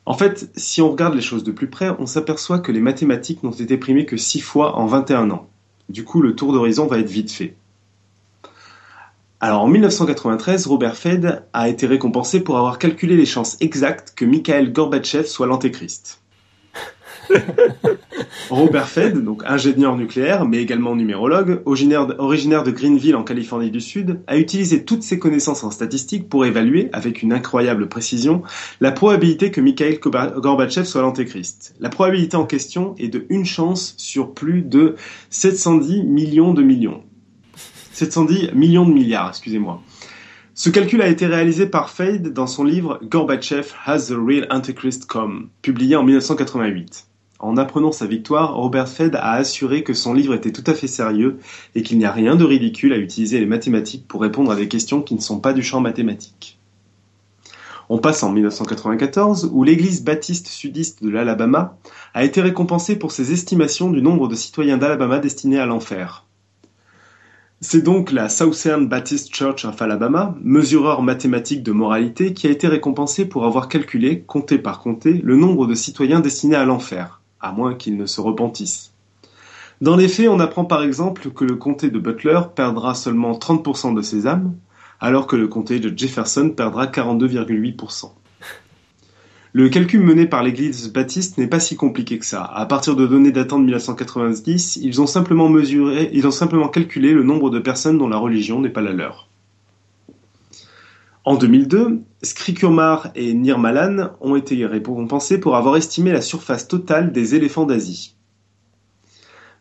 [0.06, 3.42] En fait, si on regarde les choses de plus près, on s'aperçoit que les mathématiques
[3.42, 5.46] n'ont été primées que 6 fois en 21 ans.
[5.90, 7.54] Du coup, le tour d'horizon va être vite fait.
[9.40, 14.24] Alors en 1993, Robert Fed a été récompensé pour avoir calculé les chances exactes que
[14.24, 16.22] Mikhail Gorbatchev soit l'antéchrist.
[18.50, 24.20] Robert Fed, donc ingénieur nucléaire, mais également numérologue, originaire de Greenville en Californie du Sud,
[24.26, 28.42] a utilisé toutes ses connaissances en statistique pour évaluer, avec une incroyable précision,
[28.80, 31.74] la probabilité que Mikhail Gorbatchev soit l'antéchrist.
[31.80, 34.96] La probabilité en question est de une chance sur plus de
[35.30, 37.02] 710 millions de millions.
[37.92, 39.82] 710 millions de milliards, excusez-moi.
[40.54, 45.06] Ce calcul a été réalisé par Fade dans son livre Gorbachev Has the Real Antichrist
[45.06, 47.07] Come, publié en 1988.
[47.40, 50.88] En apprenant sa victoire, Robert Fed a assuré que son livre était tout à fait
[50.88, 51.38] sérieux
[51.76, 54.66] et qu'il n'y a rien de ridicule à utiliser les mathématiques pour répondre à des
[54.66, 56.58] questions qui ne sont pas du champ mathématique.
[57.88, 61.78] On passe en 1994 où l'église baptiste sudiste de l'Alabama
[62.12, 66.24] a été récompensée pour ses estimations du nombre de citoyens d'Alabama destinés à l'enfer.
[67.60, 72.68] C'est donc la Southern Baptist Church of Alabama, mesureur mathématique de moralité, qui a été
[72.68, 77.52] récompensée pour avoir calculé, compté par compté, le nombre de citoyens destinés à l'enfer, à
[77.52, 78.92] moins qu'ils ne se repentissent.
[79.80, 83.94] Dans les faits, on apprend par exemple que le comté de Butler perdra seulement 30%
[83.94, 84.54] de ses âmes,
[85.00, 88.10] alors que le comté de Jefferson perdra 42,8%.
[89.52, 92.42] Le calcul mené par l'église baptiste n'est pas si compliqué que ça.
[92.42, 97.12] À partir de données datant de 1990, ils ont simplement mesuré, ils ont simplement calculé
[97.12, 99.27] le nombre de personnes dont la religion n'est pas la leur.
[101.28, 107.34] En 2002, Skrikurmar et Nirmalan ont été récompensés pour avoir estimé la surface totale des
[107.34, 108.16] éléphants d'Asie.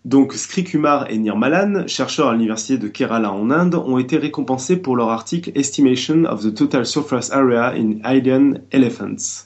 [0.05, 4.95] Donc Skrikumar et Nirmalan, chercheurs à l'université de Kerala en Inde, ont été récompensés pour
[4.95, 9.43] leur article Estimation of the Total Surface Area in Indian Elephants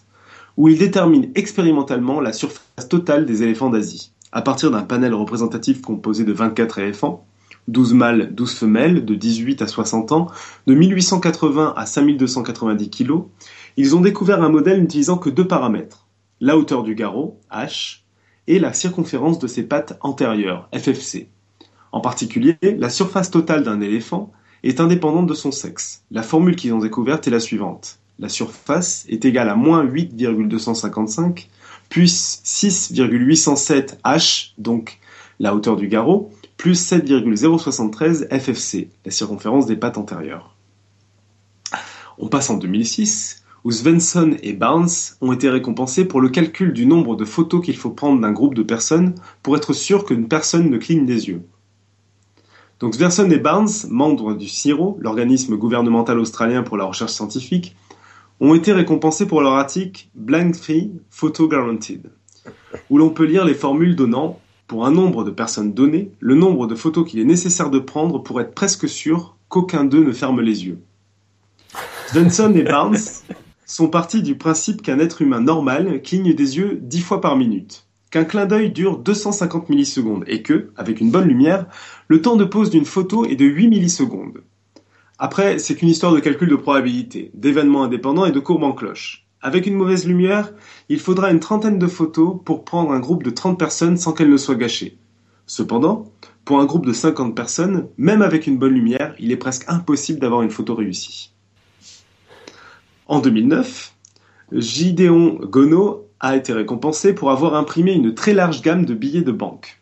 [0.58, 5.82] où il détermine expérimentalement la surface totale des éléphants d'Asie, à partir d'un panel représentatif
[5.82, 7.26] composé de 24 éléphants,
[7.68, 10.28] 12 mâles, 12 femelles, de 18 à 60 ans,
[10.68, 13.12] de 1880 à 5290 kg,
[13.78, 16.08] ils ont découvert un modèle n'utilisant que deux paramètres,
[16.40, 18.00] la hauteur du garrot, h,
[18.48, 21.30] et la circonférence de ses pattes antérieures, FFC.
[21.92, 24.32] En particulier, la surface totale d'un éléphant
[24.64, 26.04] est indépendante de son sexe.
[26.12, 31.50] La formule qu'ils ont découverte est la suivante la surface est égale à moins 8,255
[31.90, 35.00] plus 6,807 h, donc
[35.40, 36.32] la hauteur du garrot,
[36.62, 40.56] plus 7,073 FFC, la circonférence des pattes antérieures.
[42.20, 44.88] On passe en 2006, où Svensson et Barnes
[45.22, 48.54] ont été récompensés pour le calcul du nombre de photos qu'il faut prendre d'un groupe
[48.54, 51.42] de personnes pour être sûr qu'une personne ne cligne des yeux.
[52.80, 57.76] Donc Svensson et Barnes, membres du CIRO, l'organisme gouvernemental australien pour la recherche scientifique,
[58.40, 62.12] ont été récompensés pour leur article Blank Free Photo Guaranteed,
[62.92, 64.40] où l'on peut lire les formules donnant,
[64.72, 68.24] pour un nombre de personnes donné, le nombre de photos qu'il est nécessaire de prendre
[68.24, 70.80] pour être presque sûr qu'aucun d'eux ne ferme les yeux.
[72.14, 72.96] Johnson et Barnes
[73.66, 77.86] sont partis du principe qu'un être humain normal cligne des yeux 10 fois par minute,
[78.12, 81.66] qu'un clin d'œil dure 250 millisecondes et que, avec une bonne lumière,
[82.08, 84.42] le temps de pose d'une photo est de 8 millisecondes.
[85.20, 89.28] Après, c'est qu'une histoire de calcul de probabilité, d'événements indépendants et de courbes en cloche.
[89.42, 90.54] Avec une mauvaise lumière,
[90.88, 94.30] il faudra une trentaine de photos pour prendre un groupe de 30 personnes sans qu'elles
[94.30, 94.98] ne soient gâchées.
[95.48, 96.12] Cependant,
[96.46, 100.20] pour un groupe de 50 personnes, même avec une bonne lumière, il est presque impossible
[100.20, 101.34] d'avoir une photo réussie.
[103.08, 103.96] En 2009,
[104.54, 109.32] Gideon Gono a été récompensé pour avoir imprimé une très large gamme de billets de
[109.32, 109.82] banque.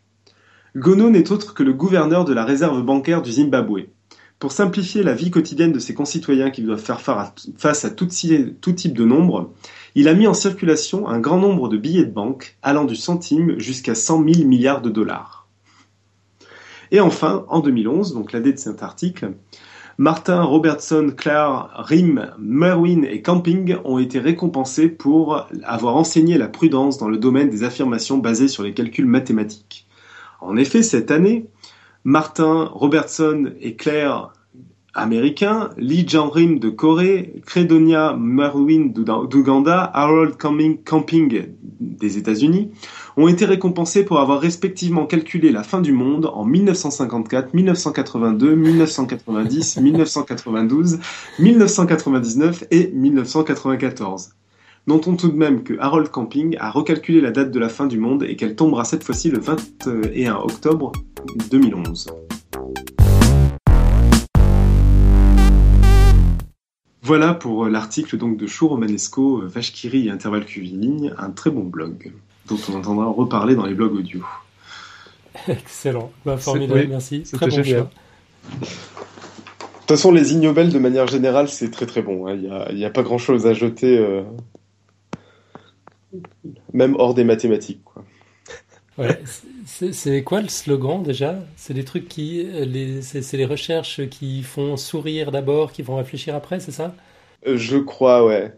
[0.76, 3.88] Gono n'est autre que le gouverneur de la réserve bancaire du Zimbabwe.
[4.40, 8.94] Pour simplifier la vie quotidienne de ses concitoyens qui doivent faire face à tout, type
[8.98, 9.52] de nombre,
[9.96, 13.60] il a mis en circulation un grand nombre de billets de banque allant du centime
[13.60, 15.48] jusqu'à 100 000 milliards de dollars.
[16.92, 19.34] Et enfin, en 2011, donc l'année de cet article,
[19.98, 26.98] Martin, Robertson, Clare, Rim, Merwin et Camping ont été récompensés pour avoir enseigné la prudence
[26.98, 29.86] dans le domaine des affirmations basées sur les calculs mathématiques.
[30.40, 31.48] En effet, cette année,
[32.04, 34.32] Martin Robertson et Claire
[34.94, 41.48] américains, Lee Jan-rim de Corée, Credonia Merwin d'Ouganda, Harold Camping
[41.80, 42.72] des États-Unis,
[43.18, 49.78] ont été récompensés pour avoir respectivement calculé la fin du monde en 1954, 1982, 1990,
[49.78, 51.00] 1992,
[51.40, 54.32] 1999 et 1994.
[54.90, 58.00] Notons tout de même que Harold Camping a recalculé la date de la fin du
[58.00, 60.92] monde et qu'elle tombera cette fois-ci le 21 octobre
[61.52, 62.08] 2011.
[67.04, 72.12] Voilà pour l'article donc de Chou Romanesco, Vachkiri et Intervalle Curviligne, un très bon blog
[72.48, 74.22] dont on entendra reparler dans les blogs audio.
[75.48, 77.22] Excellent, bah, formidable, merci.
[77.32, 77.92] Très bon choix.
[79.90, 82.28] De toute façon, les ignobels, de manière générale, c'est très très bon.
[82.28, 82.66] Il hein.
[82.74, 84.22] n'y a, pas grand chose à jeter, euh,
[86.74, 87.84] même hors des mathématiques.
[87.84, 88.04] Quoi.
[88.98, 89.22] Ouais,
[89.66, 91.40] c'est quoi le slogan déjà?
[91.56, 96.36] C'est des trucs qui, les, c'est les recherches qui font sourire d'abord, qui vont réfléchir
[96.36, 96.96] après, c'est ça?
[97.48, 98.54] Euh, Je crois, ouais.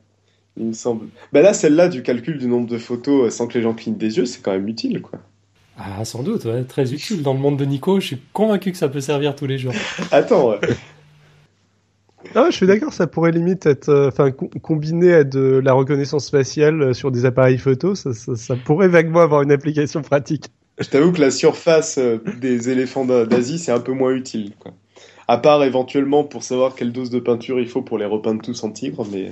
[0.57, 1.09] Il me semble.
[1.31, 3.97] Bah là, celle-là du calcul du nombre de photos euh, sans que les gens clignent
[3.97, 5.19] des yeux, c'est quand même utile, quoi.
[5.77, 7.23] Ah, sans doute, ouais, très utile.
[7.23, 9.73] Dans le monde de Nico, je suis convaincu que ça peut servir tous les jours.
[10.11, 10.55] Attends.
[12.35, 16.29] Ah, je suis d'accord, ça pourrait limite être, euh, enfin, combiné à de la reconnaissance
[16.29, 20.45] faciale euh, sur des appareils photo, ça, ça, pourrait vaguement avoir une application pratique.
[20.79, 21.99] Je t'avoue que la surface
[22.39, 24.71] des éléphants d'Asie, c'est un peu moins utile, quoi.
[25.27, 28.63] À part éventuellement pour savoir quelle dose de peinture il faut pour les repeindre tous
[28.63, 29.31] en tigre, mais.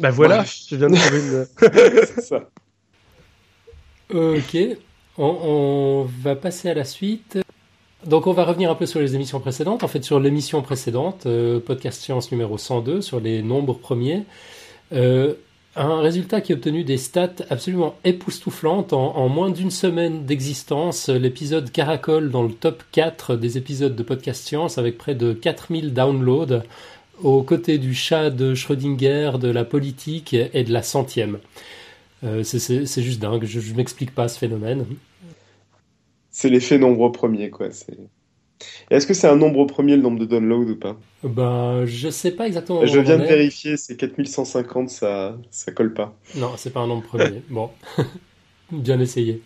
[0.00, 1.46] Bah voilà, je viens de trouver une.
[2.14, 2.50] C'est ça.
[4.12, 4.56] Ok,
[5.18, 7.38] on, va passer à la suite.
[8.06, 9.82] Donc on va revenir un peu sur les émissions précédentes.
[9.82, 14.24] En fait, sur l'émission précédente, euh, podcast science numéro 102, sur les nombres premiers.
[14.92, 15.34] Euh,
[15.76, 18.92] un résultat qui a obtenu des stats absolument époustouflantes.
[18.92, 24.46] En, moins d'une semaine d'existence, l'épisode Caracol dans le top 4 des épisodes de Podcast
[24.46, 26.62] Science avec près de 4000 downloads
[27.22, 31.38] aux côtés du chat de Schrödinger, de la politique et de la centième.
[32.24, 34.86] Euh, c'est juste dingue, je, ne m'explique pas ce phénomène.
[36.36, 37.68] C'est l'effet nombre premier, quoi.
[38.90, 40.98] Est-ce que c'est un nombre premier le nombre de downloads ou pas?
[41.22, 42.84] Ben, je sais pas exactement.
[42.84, 46.18] Je viens de vérifier, c'est 4150, ça, ça colle pas.
[46.34, 47.40] Non, c'est pas un nombre premier.
[47.50, 47.70] bon,
[48.72, 49.42] bien essayé.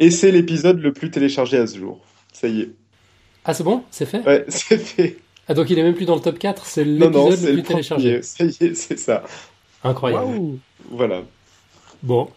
[0.00, 2.00] Et c'est l'épisode le plus téléchargé à ce jour.
[2.32, 2.70] Ça y est.
[3.44, 3.84] Ah, c'est bon?
[3.92, 4.26] C'est fait?
[4.26, 5.18] Ouais, c'est fait.
[5.46, 8.22] Ah, donc il est même plus dans le top 4, c'est l'épisode le plus téléchargé.
[8.22, 9.22] Ça y est, c'est ça.
[9.84, 10.58] Incroyable.
[10.90, 11.22] Voilà.
[12.02, 12.28] Bon.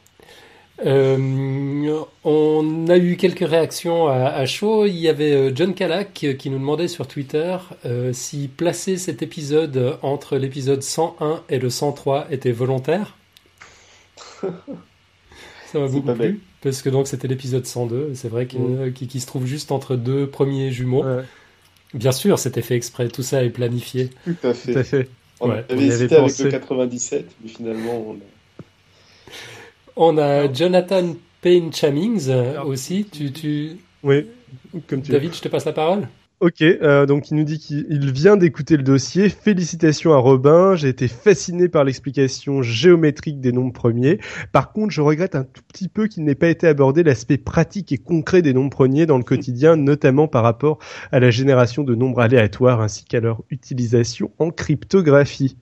[0.86, 4.86] Euh, on a eu quelques réactions à, chaud.
[4.86, 9.22] Il y avait euh, John Calac qui nous demandait sur Twitter euh, si placer cet
[9.22, 13.16] épisode entre l'épisode 101 et le 103 était volontaire.
[14.42, 16.42] Ça m'a beaucoup plu.
[16.62, 18.12] Parce que donc c'était l'épisode 102.
[18.14, 21.04] C'est vrai qu'il qui, se trouve juste entre deux premiers jumeaux.
[21.94, 24.10] Bien sûr, c'était fait exprès, tout ça est planifié.
[24.24, 24.74] Tout à fait.
[24.74, 25.10] Tout à fait.
[25.40, 28.33] On avait hésité avec le 97, mais finalement on a...
[29.96, 33.06] On a Jonathan Payne Chamings euh, aussi.
[33.12, 33.78] Tu, tu...
[34.04, 34.28] Oui,
[34.88, 36.08] comme tu David, je te passe la parole.
[36.40, 39.30] Ok, euh, donc il nous dit qu'il vient d'écouter le dossier.
[39.30, 40.76] Félicitations à Robin.
[40.76, 44.20] J'ai été fasciné par l'explication géométrique des nombres premiers.
[44.52, 47.94] Par contre, je regrette un tout petit peu qu'il n'ait pas été abordé l'aspect pratique
[47.94, 50.80] et concret des nombres premiers dans le quotidien, notamment par rapport
[51.14, 55.56] à la génération de nombres aléatoires ainsi qu'à leur utilisation en cryptographie.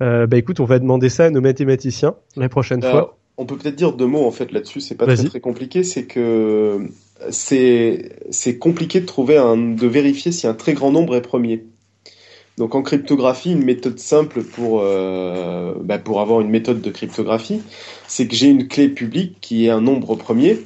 [0.00, 3.18] Euh, bah écoute, on va demander ça à nos mathématiciens la prochaine fois.
[3.36, 4.80] On peut peut-être dire deux mots en fait là-dessus.
[4.80, 5.82] C'est pas très, très compliqué.
[5.82, 6.88] C'est que
[7.30, 11.64] c'est compliqué de trouver un, de vérifier si un très grand nombre est premier.
[12.56, 17.62] Donc en cryptographie, une méthode simple pour, euh, bah pour avoir une méthode de cryptographie,
[18.06, 20.60] c'est que j'ai une clé publique qui est un nombre premier.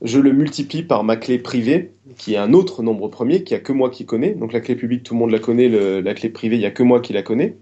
[0.00, 3.58] Je le multiplie par ma clé privée, qui est un autre nombre premier, qui a
[3.58, 4.30] que moi qui connais.
[4.30, 6.70] Donc la clé publique, tout le monde la connaît, la clé privée, il n'y a
[6.70, 7.56] que moi qui la connais.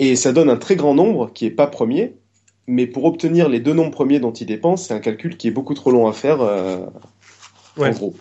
[0.00, 2.14] Et ça donne un très grand nombre qui est pas premier,
[2.66, 5.52] mais pour obtenir les deux nombres premiers dont il dépend, c'est un calcul qui est
[5.52, 6.40] beaucoup trop long à faire.
[6.40, 6.78] Euh,
[7.78, 8.14] en gros.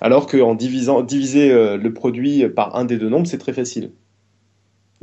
[0.00, 3.92] Alors qu'en divisant, diviser euh, le produit par un des deux nombres, c'est très facile.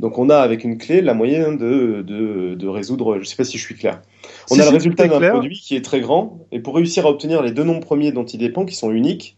[0.00, 3.44] Donc on a avec une clé la moyenne de, de, résoudre, je ne sais pas
[3.44, 4.02] si je suis clair.
[4.50, 7.40] On a le résultat d'un produit qui est très grand, et pour réussir à obtenir
[7.40, 9.36] les deux nombres premiers dont il dépend, qui sont uniques,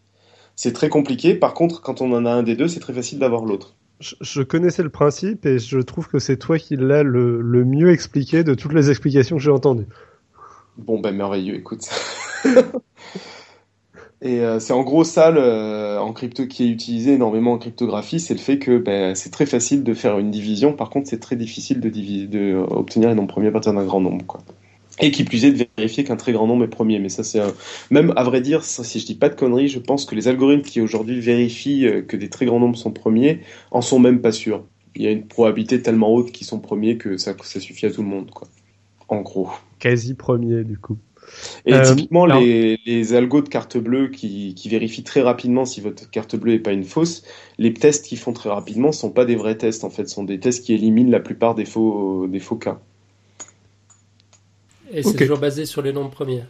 [0.55, 1.35] c'est très compliqué.
[1.35, 3.75] Par contre, quand on en a un des deux, c'est très facile d'avoir l'autre.
[3.99, 8.43] Je, connaissais le principe et je trouve que c'est toi qui l'as le, mieux expliqué
[8.43, 9.87] de toutes les explications que j'ai entendues.
[10.77, 11.87] Bon, ben merveilleux, écoute.
[14.21, 15.29] Et euh, c'est en gros ça
[16.01, 19.45] en crypto qui est utilisé énormément en cryptographie, c'est le fait que ben, c'est très
[19.45, 20.73] facile de faire une division.
[20.73, 24.01] Par contre, c'est très difficile de, de obtenir un nombre premier à partir d'un grand
[24.01, 24.39] nombre, quoi.
[25.01, 26.99] Et qui plus est de vérifier qu'un très grand nombre est premier.
[26.99, 27.41] Mais ça, c'est
[27.91, 30.63] même à vrai dire, si je dis pas de conneries, je pense que les algorithmes
[30.63, 33.41] qui aujourd'hui vérifient euh, que des très grands nombres sont premiers
[33.71, 34.63] en sont même pas sûrs.
[34.95, 37.91] Il y a une probabilité tellement haute qu'ils sont premiers que ça, ça suffit à
[37.91, 38.47] tout le monde, quoi.
[39.09, 39.49] En gros.
[39.79, 40.97] Quasi premier, du coup.
[41.65, 45.81] Et euh, typiquement, les, les, algos de carte bleue qui, qui, vérifient très rapidement si
[45.81, 47.23] votre carte bleue n'est pas une fausse,
[47.57, 50.23] les tests qu'ils font très rapidement ne sont pas des vrais tests, en fait, sont
[50.23, 52.79] des tests qui éliminent la plupart des faux, des faux cas.
[54.95, 56.43] Et c'est toujours basé sur les nombres premiers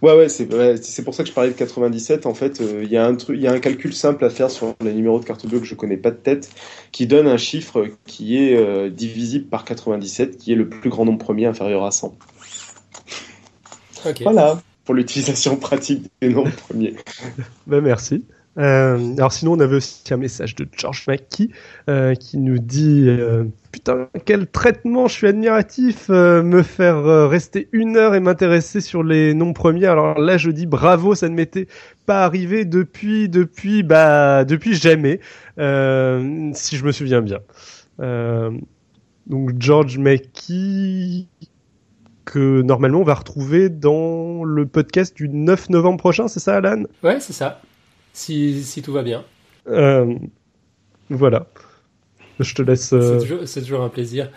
[0.00, 2.26] Ouais, ouais, c'est ouais, c'est pour ça que je parlais de 97.
[2.26, 4.30] En fait, euh, il y a un truc, il y a un calcul simple à
[4.30, 6.50] faire sur les numéros de carte bleue que je connais pas de tête,
[6.92, 11.04] qui donne un chiffre qui est euh, divisible par 97, qui est le plus grand
[11.04, 12.16] nombre premier inférieur à 100.
[14.06, 14.22] Ok.
[14.22, 16.94] Voilà pour l'utilisation pratique des nombres premiers.
[17.66, 18.24] Ben merci.
[18.58, 21.48] Euh, alors sinon, on avait aussi un message de George Mackey
[21.88, 27.96] euh, qui nous dit euh, putain quel traitement, je suis admiratif, me faire rester une
[27.96, 29.86] heure et m'intéresser sur les noms premiers.
[29.86, 31.66] Alors là, je dis bravo, ça ne m'était
[32.04, 35.20] pas arrivé depuis depuis bah depuis jamais,
[35.56, 37.38] si je me souviens bien.
[39.26, 41.26] Donc George Mackey
[42.24, 46.84] que normalement on va retrouver dans le podcast du 9 novembre prochain, c'est ça, Alan?
[47.02, 47.60] Ouais, c'est ça.
[48.12, 49.24] Si, si tout va bien.
[49.68, 50.14] euh,
[51.10, 51.46] Voilà.
[52.40, 52.92] Je te laisse.
[52.92, 54.30] euh, C'est toujours, un plaisir.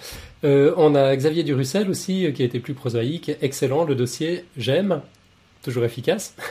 [0.44, 3.32] Euh, on a Xavier Durussel aussi, qui a été plus prosaïque.
[3.42, 5.02] Excellent, le dossier, j'aime.
[5.64, 6.36] Toujours efficace.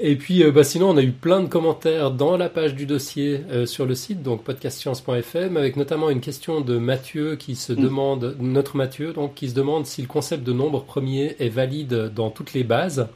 [0.00, 2.84] Et puis, euh, bah, sinon, on a eu plein de commentaires dans la page du
[2.84, 7.72] dossier euh, sur le site, donc podcastscience.fm, avec notamment une question de Mathieu qui se
[7.72, 7.76] Mm.
[7.76, 12.10] demande, notre Mathieu, donc, qui se demande si le concept de nombre premier est valide
[12.14, 13.06] dans toutes les bases.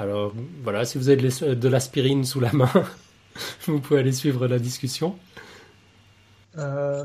[0.00, 0.32] Alors,
[0.62, 2.70] voilà, si vous avez de l'as- de l'aspirine sous la main,
[3.66, 5.14] vous pouvez aller suivre la discussion.
[6.58, 7.04] euh,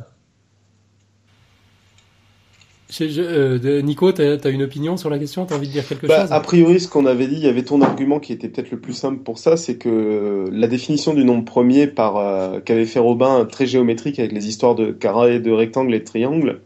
[2.90, 5.46] Je- je- euh, Nico, t'as as une opinion sur la question?
[5.46, 6.32] T'as envie de dire quelque Bah, chose?
[6.32, 8.80] a priori, ce qu'on avait dit, il y avait ton argument qui était peut-être le
[8.80, 12.86] plus simple pour ça, c'est que euh, la définition du nombre premier par euh, qu'avait
[12.86, 16.62] fait Robin, très géométrique avec les histoires de carré, de rectangle et de triangle,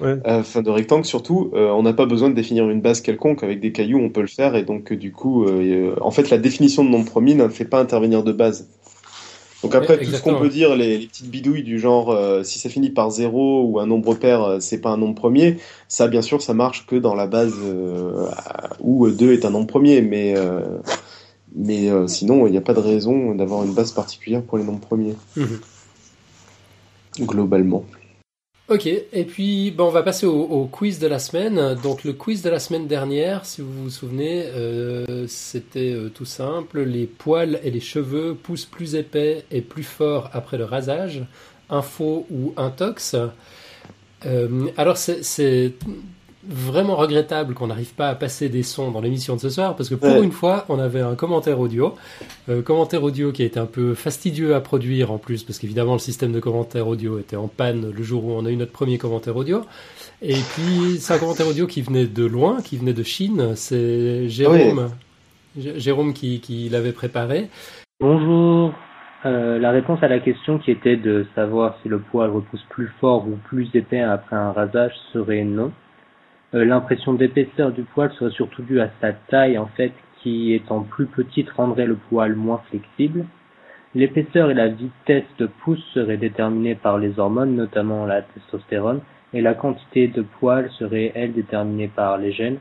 [0.00, 0.16] Ouais.
[0.26, 3.42] euh, enfin de rectangle surtout, euh, on n'a pas besoin de définir une base quelconque
[3.42, 5.46] avec des cailloux, on peut le faire et donc euh, du coup,
[6.00, 8.68] en fait, la définition de nombre premier ne fait pas intervenir de base.
[9.64, 12.44] Donc après, Ouais, tout ce qu'on peut dire, les, les petites bidouilles du genre, euh,
[12.44, 15.56] si ça finit par zéro ou un nombre pair, euh, c'est pas un nombre premier.
[15.88, 18.28] Ça, bien sûr, ça marche que dans la base euh,
[18.80, 20.34] où 2 est un nombre premier, mais,
[21.56, 24.78] mais sinon, il n'y a pas de raison d'avoir une base particulière pour les nombres
[24.78, 25.58] premiers, Mhm.
[27.22, 27.84] globalement.
[28.68, 31.74] Ok, et puis bon, on va passer au, quiz de la semaine.
[31.82, 36.26] Donc le quiz de la semaine dernière, si vous vous souvenez, euh, c'était euh, tout
[36.26, 36.82] simple.
[36.82, 41.22] Les poils et les cheveux poussent plus épais et plus fort après le rasage.
[41.70, 43.16] Info ou intox
[44.26, 45.72] Euh, Alors c'est
[46.48, 49.88] vraiment regrettable qu'on n'arrive pas à passer des sons dans l'émission de ce soir parce
[49.90, 50.22] que pour Ouais.
[50.24, 51.94] une fois, on avait un commentaire audio.
[52.48, 55.92] Euh, commentaire audio qui a été un peu fastidieux à produire en plus, parce qu'évidemment
[55.92, 58.72] le système de commentaire audio était en panne le jour où on a eu notre
[58.72, 59.62] premier commentaire audio.
[60.22, 63.52] Et puis c'est un commentaire audio qui venait de loin, qui venait de Chine.
[63.54, 64.88] C'est Jérôme,
[65.58, 67.48] J- Jérôme qui, qui l'avait préparé.
[68.00, 68.72] Bonjour.
[69.26, 72.88] Euh, la réponse à la question qui était de savoir si le poil repousse plus
[73.00, 75.72] fort ou plus épais après un rasage serait non.
[76.54, 79.92] Euh, L'impression d'épaisseur du poil serait surtout due à sa taille en fait
[80.22, 83.26] qui étant plus petite rendrait le poil moins flexible.
[83.94, 89.00] L'épaisseur et la vitesse de pousse seraient déterminées par les hormones, notamment la testostérone,
[89.32, 92.58] et la quantité de poil serait elle déterminée par les gènes.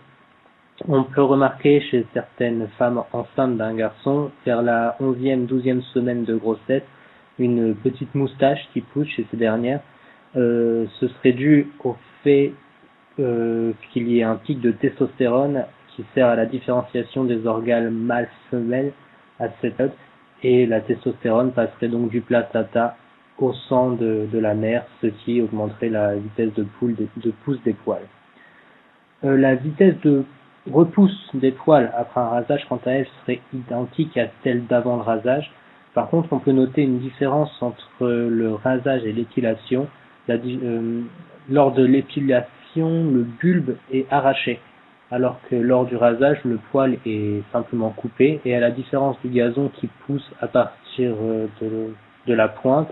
[0.87, 6.35] On peut remarquer chez certaines femmes enceintes d'un garçon, vers la 11e, 12e semaine de
[6.35, 6.83] grossesse,
[7.39, 9.81] une petite moustache qui pousse chez ces dernières.
[10.35, 12.53] Euh, ce serait dû au fait
[13.17, 15.65] qu'il y ait un pic de testostérone
[15.95, 18.93] qui sert à la différenciation des organes mâles-femelles
[19.39, 19.81] à cette
[20.43, 22.95] et la testostérone passerait donc du placenta
[23.39, 27.73] au sang de, la mère, ce qui augmenterait la vitesse de, poule de pousse des
[27.73, 28.07] poils.
[29.23, 30.23] Euh, la vitesse de
[30.71, 35.01] repousse des poils après un rasage, quant à elle, serait identique à celle d'avant le
[35.01, 35.51] rasage.
[35.93, 39.87] Par contre, on peut noter une différence entre le rasage et l'épilation.
[40.29, 41.01] Euh,
[41.49, 42.49] lors de l'épilation,
[42.85, 44.59] le bulbe est arraché,
[45.11, 48.39] alors que lors du rasage, le poil est simplement coupé.
[48.45, 51.47] Et à la différence du gazon qui pousse à partir euh,
[52.27, 52.89] de, la pointe,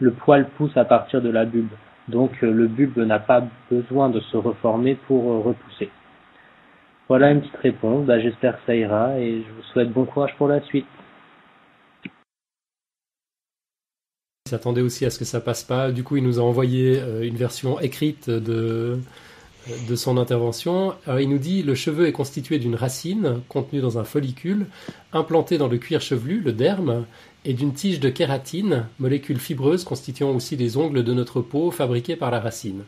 [0.00, 1.72] le poil pousse à partir de la bulbe.
[2.08, 5.90] Donc euh, le bulbe n'a pas besoin de se reformer pour euh, repousser.
[7.08, 10.34] Voilà une petite réponse, bah, j'espère que ça ira et je vous souhaite bon courage
[10.36, 10.86] pour la suite.
[14.52, 15.92] Il s'attendait aussi à ce que ça passe pas.
[15.92, 19.00] Du coup, il nous a envoyé euh, une version écrite de,
[19.94, 20.92] son intervention.
[21.06, 24.66] Alors, il nous dit le cheveu est constitué d'une racine contenue dans un follicule,
[25.14, 27.06] implantée dans le cuir chevelu, le derme,
[27.46, 32.16] et d'une tige de kératine, molécule fibreuse constituant aussi les ongles de notre peau fabriqués
[32.16, 32.82] par la racine.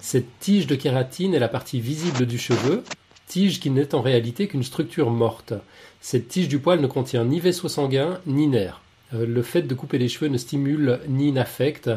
[0.00, 2.82] Cette tige de kératine est la partie visible du cheveu,
[3.26, 5.52] tige qui n'est en réalité qu'une structure morte.
[6.00, 8.80] Cette tige du poil ne contient ni vaisseau sanguin ni nerf.
[9.12, 11.90] Euh, le fait de couper les cheveux ne stimule ni n'affecte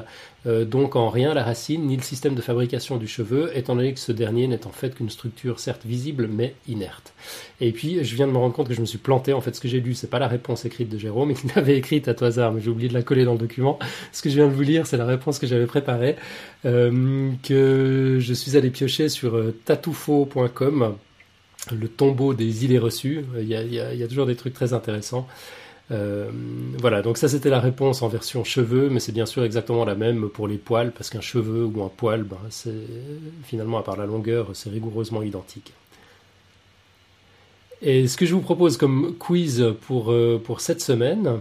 [0.45, 3.93] euh, donc en rien la racine ni le système de fabrication du cheveu, étant donné
[3.93, 7.13] que ce dernier n'est en fait qu'une structure certes visible mais inerte.
[7.61, 9.33] Et puis je viens de me rendre compte que je me suis planté.
[9.33, 11.77] En fait, ce que j'ai lu, c'est pas la réponse écrite de Jérôme, il l'avait
[11.77, 13.79] écrite à tout hasard, mais j'ai oublié de la coller dans le document.
[14.11, 16.17] Ce que je viens de vous lire, c'est la réponse que j'avais préparée,
[16.65, 20.95] euh, que je suis allé piocher sur tatoufo.com
[21.71, 23.25] le tombeau des idées reçues.
[23.39, 25.27] Il y, a, il y a toujours des trucs très intéressants.
[25.89, 26.29] Euh,
[26.79, 29.95] voilà, donc ça c'était la réponse en version cheveux, mais c'est bien sûr exactement la
[29.95, 32.37] même pour les poils, parce qu'un cheveu ou un poil, ben,
[33.43, 35.73] finalement à part la longueur, c'est rigoureusement identique.
[37.81, 41.39] Et ce que je vous propose comme quiz pour, euh, cette semaine,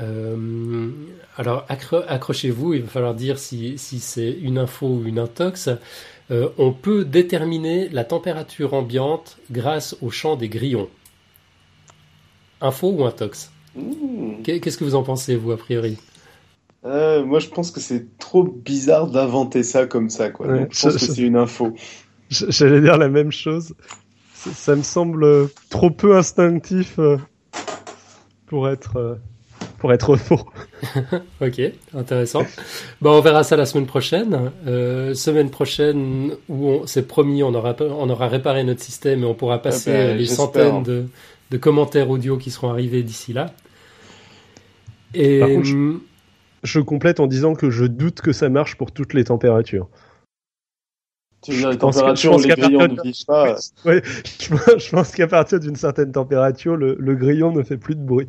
[0.00, 0.90] euh,
[1.36, 5.68] alors accrochez-vous, il va falloir dire si, si c'est une info ou une intox.
[6.30, 10.88] on peut déterminer la température ambiante grâce au champ des grillons.
[12.60, 13.50] Info ou intox?
[13.74, 14.42] Hmm.
[14.42, 15.96] Qu'est-ce que vous en pensez, vous, a priori?
[16.84, 20.30] Euh, Moi, je pense que c'est trop bizarre d'inventer ça comme ça.
[20.30, 20.46] Quoi.
[20.70, 21.74] je pense que c'est une info.
[22.30, 23.74] J'allais dire la même chose.
[24.34, 27.18] Ça, me semble trop peu instinctif euh,
[28.46, 29.14] pour être euh,
[29.78, 30.40] pour être faux.
[31.42, 31.60] ok,
[31.94, 32.44] intéressant.
[33.02, 34.50] Bon, on verra ça la semaine prochaine.
[34.64, 39.60] semaine prochaine, où c'est promis, on aura, on aura réparé notre système et on pourra
[39.60, 41.06] passer ah ben, les centaines de,
[41.50, 43.52] de commentaires audio qui seront arrivés d'ici là.
[45.14, 45.42] Et
[46.62, 49.88] je, complète en disant que je doute que ça marche pour toutes les températures.
[51.42, 53.56] Tu veux dire les températures où les grillons ne vivent pas
[53.86, 54.02] ouais,
[54.38, 58.28] je, pense qu'à partir d'une certaine température, le, grillon ne fait plus de bruit.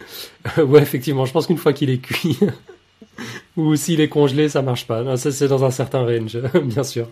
[0.58, 2.38] ouais, effectivement, je pense qu'une fois qu'il est cuit,
[3.56, 5.16] ou s'il est congelé, ça marche pas.
[5.16, 7.08] ça, c'est dans un certain range, bien sûr.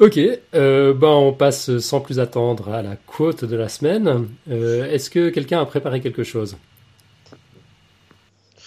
[0.00, 0.20] Ok,
[0.54, 4.28] euh, ben on passe sans plus attendre à la quote de la semaine.
[4.48, 6.56] Euh, est-ce que quelqu'un a préparé quelque chose?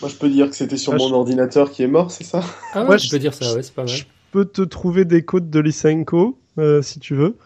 [0.02, 2.44] Moi, je peux dire que c'était sur ah, mon ordinateur qui est mort, c'est ça?
[2.74, 3.96] Ah ouais, je peux dire ça, ouais, c'est pas mal.
[3.96, 7.38] Je peux te trouver des quotes de Lysenko, euh, si tu veux.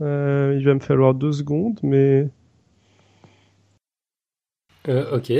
[0.00, 2.28] il va me falloir deux secondes, mais...
[4.88, 5.32] ok.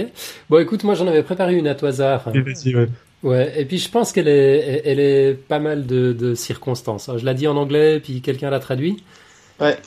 [0.50, 2.30] Bon, écoute, moi j'en avais préparé une à tout hasard.
[2.30, 2.88] Vas-y, ouais.
[3.24, 7.10] Ouais, et puis je pense qu'elle est, elle est pas mal de, circonstances.
[7.16, 9.02] je l'ai dit en anglais, puis quelqu'un l'a traduit.
[9.58, 9.78] Ouais.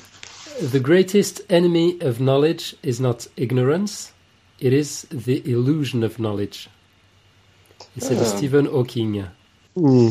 [0.73, 4.11] The greatest enemy of knowledge is not ignorance,
[4.59, 6.69] it is the illusion of knowledge.
[7.95, 8.25] Et c'est de ah.
[8.25, 9.25] Stephen Hawking.
[9.75, 10.09] Mmh.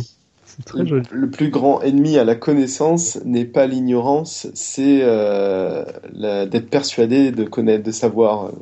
[0.65, 1.03] Très joli.
[1.11, 7.43] Le, plus grand ennemi à la connaissance n'est pas l'ignorance, c'est euh, d'être persuadé de
[7.43, 8.53] connaître, de savoir.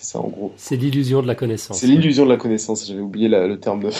[0.00, 0.52] C'est ça en gros.
[0.56, 1.80] C'est l'illusion de la connaissance.
[1.80, 3.90] C'est l'illusion de la connaissance, j'avais oublié le terme de.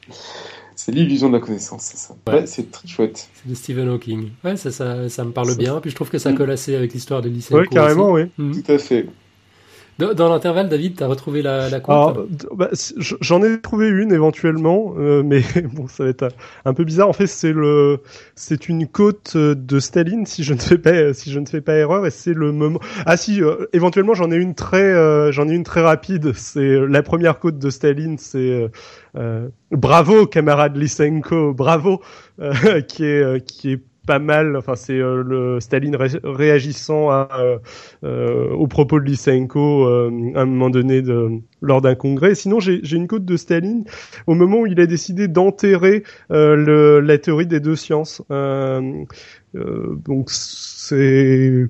[0.74, 2.14] c'est l'illusion de la connaissance, c'est ça.
[2.26, 3.28] Ouais, c'est très chouette.
[3.34, 4.30] C'est de Stephen Hawking.
[4.42, 5.80] Ouais, ça, ça, ça me parle bien.
[5.80, 6.34] Puis je trouve que ça mm.
[6.36, 7.54] colle assez avec l'histoire de lycée.
[7.54, 8.22] Oui, carrément, oui.
[8.38, 8.62] Mm.
[8.62, 9.06] Tout à fait.
[9.98, 12.68] Dans, l'intervalle, David, tu as retrouvé la, la bah,
[13.20, 15.42] J'en ai trouvé une éventuellement, euh, mais
[15.72, 16.28] bon, ça va être
[16.64, 17.08] un, peu bizarre.
[17.08, 18.00] En fait, c'est le,
[18.36, 21.74] c'est une côte de Staline, si je ne fais pas, si je ne fais pas
[21.74, 22.78] erreur, et c'est le moment.
[23.06, 26.32] Ah si, euh, éventuellement, j'en ai une très, euh, j'en ai une très rapide.
[26.32, 28.70] C'est la première côte de Staline, c'est
[29.72, 32.02] bravo, camarade Lysenko, bravo,
[32.86, 34.56] qui est, qui est pas mal.
[34.56, 35.94] Enfin, c'est euh, le Staline
[36.24, 37.58] réagissant à, euh,
[38.04, 41.28] euh, aux propos de Lysenko à un moment donné de,
[41.60, 42.34] lors d'un congrès.
[42.34, 43.84] Sinon, j'ai une côte de Staline
[44.26, 48.22] au moment où il a décidé d'enterrer la théorie des deux sciences.
[48.30, 51.66] donc, c'est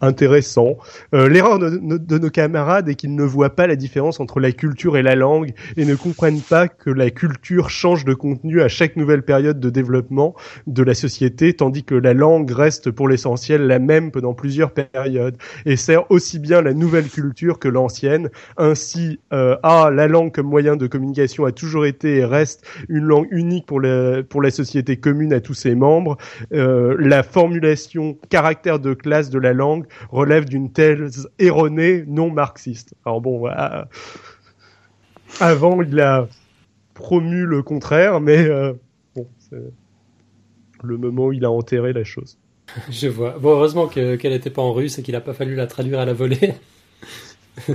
[0.00, 0.76] intéressant.
[1.14, 4.96] Euh, L'erreur de, nos camarades est qu'ils ne voient pas la différence entre la culture
[4.96, 8.96] et la langue et ne comprennent pas que la culture change de contenu à chaque
[8.96, 10.34] nouvelle période de développement
[10.66, 15.36] de la société, tandis que la langue reste pour l'essentiel la même pendant plusieurs périodes
[15.66, 18.30] et sert aussi bien la nouvelle culture que l'ancienne.
[18.56, 23.04] Ainsi, euh, ah, la langue comme moyen de communication a toujours été et reste une
[23.04, 26.16] langue unique pour la, pour la société commune à tous ses membres.
[26.52, 32.94] Euh, la formulation caractère de classe de la langue relève d'une thèse erronée non marxiste.
[33.04, 33.88] Alors bon, voilà.
[35.40, 36.28] avant il a
[36.94, 38.72] promu le contraire, mais euh,
[39.14, 39.72] bon, c'est
[40.82, 42.38] le moment où il a enterré la chose.
[42.90, 43.38] Je vois.
[43.38, 46.04] Bon, heureusement qu'elle n'était pas en russe et qu'il n'a pas fallu la traduire à
[46.04, 46.54] la volée.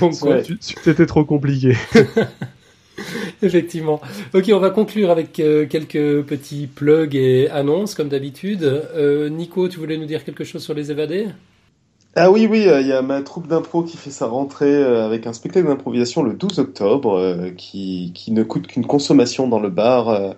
[0.00, 0.14] Donc,
[0.60, 1.74] c'était trop compliqué.
[3.42, 4.00] Effectivement.
[4.34, 8.62] Ok, on va conclure avec euh, quelques petits plugs et annonces, comme d'habitude.
[8.62, 11.28] Euh, Nico, tu voulais nous dire quelque chose sur les évadés?
[12.16, 15.26] Ah oui, oui, euh, il y a ma troupe d'impro qui fait sa rentrée avec
[15.26, 20.34] un spectacle d'improvisation le 12 octobre, qui, qui, ne coûte qu'une consommation dans le bar.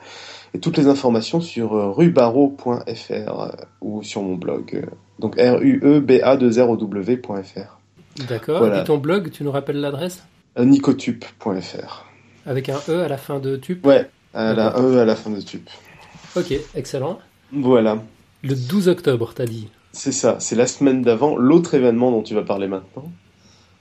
[0.52, 4.85] et toutes les informations sur rubarreau.fr ou sur mon blog.
[5.18, 7.78] donc r u e b a 2 r wfr
[8.28, 8.59] D'accord.
[8.59, 8.82] Voilà.
[8.82, 10.22] Et ton blog, tu nous rappelles l'adresse?
[10.59, 12.10] Nicotup.fr.
[12.51, 15.31] Avec un E à la fin de tube Ouais, à la E à la fin
[15.31, 15.70] de tup.
[16.36, 17.20] Ok, excellent.
[17.52, 18.02] Voilà,
[18.43, 20.36] Le 12 octobre, t'as dit c'est ça.
[20.40, 23.10] C'est la semaine d'avant, l'autre événement dont tu vas parler maintenant.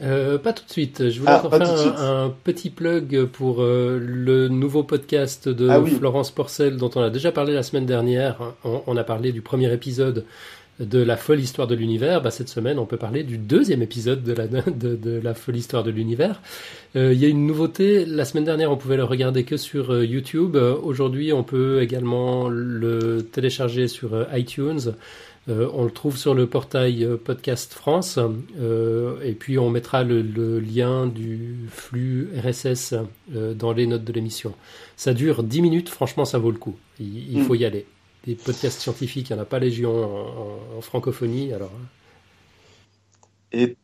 [0.01, 1.09] Euh, pas tout de suite.
[1.09, 5.67] Je voulais Ah, encore faire un, un petit plug pour euh, le nouveau podcast de
[5.69, 5.91] Ah oui.
[5.91, 8.37] Florence Porcel dont on a déjà parlé la semaine dernière.
[8.63, 10.25] On, on a parlé du premier épisode
[10.79, 12.21] de la folle histoire de l'univers.
[12.21, 15.57] Bah, cette semaine, on peut parler du deuxième épisode de la, de, de la folle
[15.57, 16.41] histoire de l'univers.
[16.95, 18.05] Euh, Il y a une nouveauté.
[18.05, 20.55] La semaine dernière, on pouvait le regarder que sur euh, YouTube.
[20.55, 24.93] Euh, Aujourd'hui, on peut également le télécharger sur iTunes.
[25.47, 28.19] On le trouve sur le portail Podcast France
[29.25, 32.93] et puis on mettra le, le lien du flux RSS
[33.55, 34.53] dans les notes de l'émission.
[34.95, 36.75] Ça dure 10 minutes, franchement ça vaut le coup.
[36.99, 37.45] Il, il Mm.
[37.45, 37.87] faut y aller.
[38.29, 41.51] Des podcasts scientifiques, il n'y en a pas légion en, en- en francophonie.
[41.51, 41.85] Alors, hein.
[43.51, 43.75] Et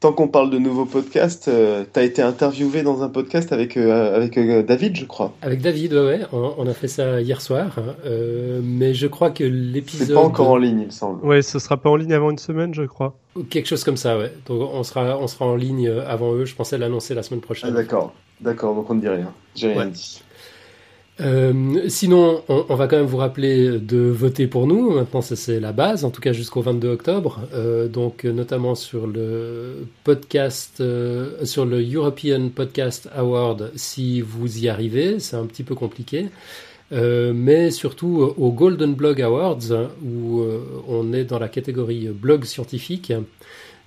[0.00, 4.16] tant qu'on parle de nouveaux podcasts, euh, t'as été interviewé dans un podcast avec, euh,
[4.16, 5.34] avec euh, David, je crois.
[5.42, 9.06] Avec David, ouais, ouais, on, on a fait ça hier soir, hein, euh, mais je
[9.06, 10.14] crois que C'est l'épisode...
[10.14, 11.22] pas encore en ligne, il me semble.
[11.26, 13.18] Ouais, ce sera pas en ligne avant une semaine, je crois.
[13.50, 14.32] Quelque chose comme ça, ouais.
[14.46, 17.46] Donc on sera, on sera en ligne avant eux, je pensais l'annoncer la semaine Ah,
[17.46, 17.74] prochaine.
[17.74, 18.14] d'accord.
[18.40, 19.34] D'accord, donc on ne dit rien.
[19.54, 19.90] J'ai rien Ouais.
[19.90, 20.22] dit.
[21.20, 24.90] Euh, sinon, on, on va quand même vous rappeler de voter pour nous.
[24.90, 27.40] Maintenant, ça c'est la base, en tout cas jusqu'au 22 octobre.
[27.54, 34.68] Euh, donc, notamment sur le podcast, euh, sur le European Podcast Award, si vous y
[34.68, 36.26] arrivez, c'est un petit peu compliqué.
[36.92, 39.72] Euh, mais surtout euh, au Golden Blog Awards,
[40.04, 40.42] où
[40.88, 43.12] on est dans la catégorie blog scientifique.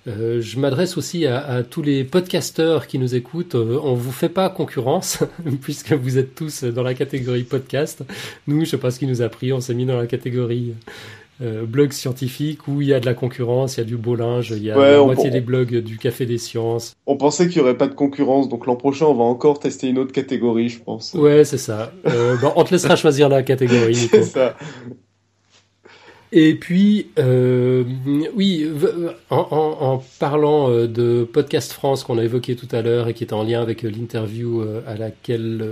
[0.06, 3.54] Euh, je m'adresse aussi à, à tous les podcasteurs qui nous écoutent.
[3.54, 5.20] Euh, on vous fait pas concurrence
[5.62, 8.02] puisque vous êtes tous dans la catégorie podcast.
[8.46, 9.52] Nous, je sais pas ce qui nous a pris.
[9.52, 10.74] On s'est mis dans la catégorie
[11.42, 14.14] euh, blog scientifique où il y a de la concurrence, il y a du beau
[14.14, 16.94] linge, il y a Ouais, la moitié on- des blogs du Café des Sciences.
[17.06, 19.88] On pensait qu'il n'y aurait pas de concurrence, donc l'an prochain, on va encore tester
[19.88, 21.12] une autre catégorie, je pense.
[21.14, 21.92] Ouais, c'est ça.
[22.06, 23.94] Euh, bon, on te laissera choisir la catégorie.
[24.10, 24.54] C'est ça.
[26.36, 27.84] Et puis, euh,
[28.34, 28.68] oui,
[29.30, 33.14] en, en- en parlant euh, de Podcast France qu'on a évoqué tout à l'heure et
[33.14, 35.64] qui est en lien avec euh, l'interview euh, à laquelle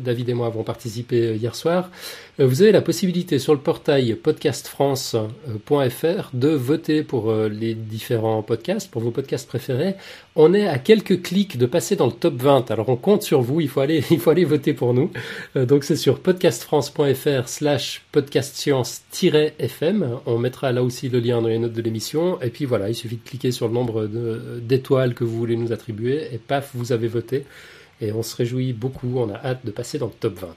[0.00, 1.90] David et moi avons participé hier soir,
[2.38, 9.02] vous avez la possibilité sur le portail podcastfrance.fr de voter pour les différents podcasts, pour
[9.02, 9.94] vos podcasts préférés.
[10.36, 12.72] On est à quelques clics de passer dans le top 20.
[12.72, 14.00] Alors on compte sur vous, il faut aller,
[14.44, 15.12] voter pour nous.
[15.54, 20.18] Euh, donc c'est sur podcastfrance.fr slash podcastscience-fm.
[20.26, 22.42] On mettra là aussi le lien dans les notes de l'émission.
[22.42, 24.10] Et puis voilà, il suffit de cliquer sur le nombre
[24.60, 27.44] d'étoiles que vous voulez nous attribuer et paf, vous avez voté.
[28.00, 30.48] Et on se réjouit beaucoup, on a hâte de passer dans le top 20.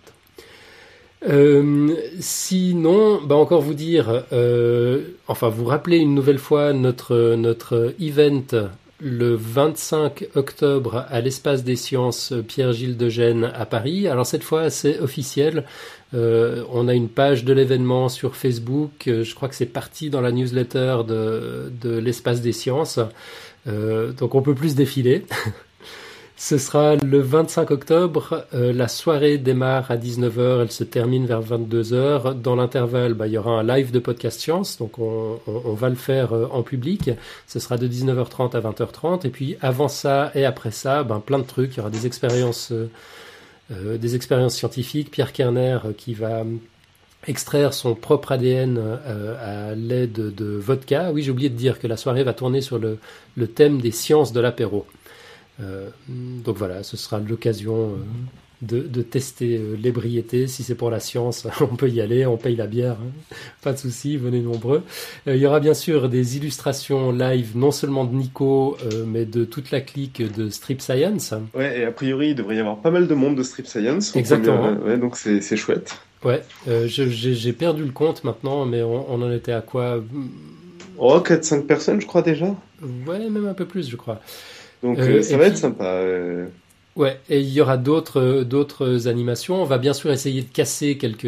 [1.30, 7.94] Euh, sinon, bah encore vous dire, euh, enfin vous rappeler une nouvelle fois notre notre
[8.00, 14.08] event le 25 octobre à l'espace des sciences Pierre-Gilles de Gênes à Paris.
[14.08, 15.66] Alors cette fois c'est officiel.
[16.14, 19.08] Euh, on a une page de l'événement sur Facebook.
[19.08, 23.00] Euh, Je crois que c'est parti dans la newsletter de, de l'espace des sciences.
[23.68, 25.26] Euh, donc on peut plus défiler.
[26.40, 28.46] Ce sera le 25 octobre.
[28.54, 32.40] Euh, la soirée démarre à 19h, elle se termine vers 22h.
[32.40, 35.96] Dans l'intervalle, bah, il y aura un live de podcast science, donc on, va le
[35.96, 37.10] faire euh, en public.
[37.48, 39.26] Ce sera de 19h30 à 20h30.
[39.26, 41.74] Et puis avant ça et après ça, ben, plein de trucs.
[41.74, 45.10] Il y aura des expériences, euh, scientifiques.
[45.10, 46.44] Pierre Kerner qui va
[47.26, 48.80] extraire son propre ADN
[49.42, 51.12] à l'aide de vodka.
[51.12, 54.32] Oui, j'ai oublié de dire que la soirée va tourner sur le thème des sciences
[54.34, 54.86] de l'apéro.
[55.62, 57.96] Euh, donc voilà, ce sera l'occasion euh,
[58.62, 60.48] de, de tester euh, l'ébriété.
[60.48, 63.36] Si c'est pour la science, on peut y aller, on paye la bière, hein.
[63.64, 64.84] pas de souci, venez nombreux.
[65.26, 68.78] Il y aura bien sûr des illustrations live, non seulement de Nico,
[69.08, 71.34] mais de toute la clique de Strip Science.
[71.56, 74.16] Ouais, et a priori, il devrait y avoir pas mal de monde de Strip Science.
[74.16, 74.76] Exactement.
[74.76, 75.98] premier- ouais, donc c'est c'est chouette.
[76.24, 80.04] Ouais, euh, j'ai perdu le compte maintenant, mais on, on en était à quoi?
[80.98, 82.56] Oh, 4-5 personnes, je crois déjà.
[83.06, 84.20] Ouais, même un peu plus, je crois.
[84.84, 85.86] Donc Euh, euh, ça va puis- être sympa.
[85.86, 86.48] euh.
[86.96, 89.62] Ouais, et il y aura d'autres d'autres animations.
[89.62, 91.28] On va bien sûr essayer de casser quelques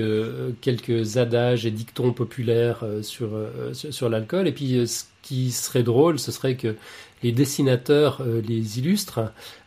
[0.62, 3.30] quelques adages et dictons populaires sur
[3.74, 4.48] sur, sur l'alcool.
[4.48, 6.74] Et puis ce qui serait drôle, ce serait que
[7.22, 9.20] les dessinateurs les illustrent.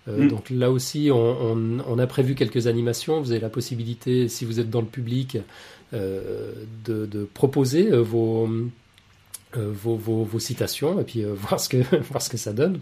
[0.08, 0.28] Euh, Mm.
[0.28, 1.16] Donc là aussi, on,
[1.52, 3.20] on, on a prévu quelques animations.
[3.20, 5.38] Vous avez la possibilité, si vous êtes dans le public,
[5.94, 6.50] euh,
[6.84, 8.48] de, de proposer vos
[9.56, 12.78] vos, vos, vos citations et puis euh, voir ce que voir ce que ça donne.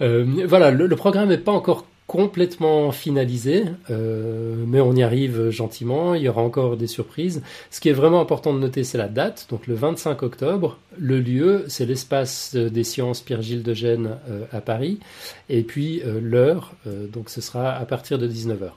[0.00, 5.50] Euh, voilà, le, le programme n'est pas encore complètement finalisé, euh, mais on y arrive
[5.50, 6.14] gentiment.
[6.14, 7.42] Il y aura encore des surprises.
[7.70, 10.78] Ce qui est vraiment important de noter, c'est la date, donc le 25 octobre.
[10.98, 15.00] Le lieu, c'est l'espace des sciences Pierre-Gilles de Gênes euh, à Paris.
[15.50, 18.70] Et puis euh, l'heure, donc ce sera à partir de 19h.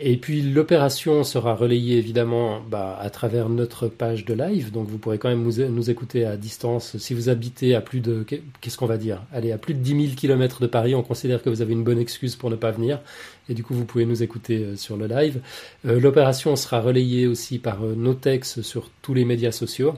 [0.00, 4.96] Et puis l'opération sera relayée évidemment bah, à travers notre page de live, donc vous
[4.96, 6.96] pourrez quand même nous, écouter à distance.
[6.98, 8.24] Si vous habitez à plus de,
[8.60, 9.22] qu'est-ce qu'on va dire?
[9.32, 11.82] Allez, à plus de 10 000 km de Paris, on considère que vous avez une
[11.82, 13.00] bonne excuse pour ne pas venir,
[13.48, 15.40] et du coup vous pouvez nous écouter euh, sur le live.
[15.84, 19.94] Euh, l'opération sera relayée aussi par euh, nos textes sur tous les médias sociaux,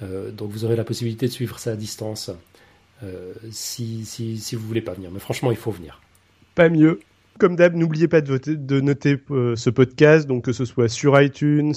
[0.00, 2.30] donc vous aurez la possibilité de suivre ça à distance
[3.50, 5.10] si, si, si vous voulez pas venir.
[5.10, 6.00] Mais franchement, il faut venir.
[6.54, 7.00] Pas mieux.
[7.38, 11.74] Comme d'hab, n'oubliez pas de, noter euh, ce podcast, donc que ce soit sur iTunes,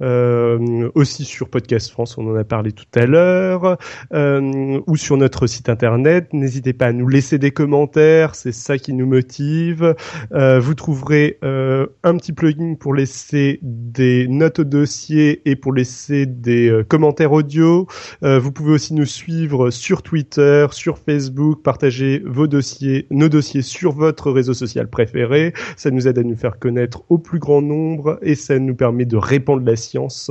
[0.00, 3.78] euh, aussi sur Podcast France, on en a parlé tout à l'heure,
[4.12, 6.32] euh, ou sur notre site internet.
[6.32, 9.94] N'hésitez pas à nous laisser des commentaires, c'est ça qui nous motive.
[10.32, 15.72] Euh, vous trouverez euh, un petit plugin pour laisser des notes au dossier et pour
[15.72, 17.86] laisser des commentaires audio.
[18.22, 23.92] vous pouvez aussi nous suivre sur Twitter, sur Facebook, partager vos dossiers, nos dossiers sur
[23.92, 28.18] votre réseau social préféré, ça nous aide à nous faire connaître au plus grand nombre
[28.22, 30.30] et ça nous permet de répandre la science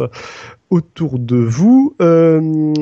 [0.72, 1.96] autour de vous.
[2.02, 2.74] Euh,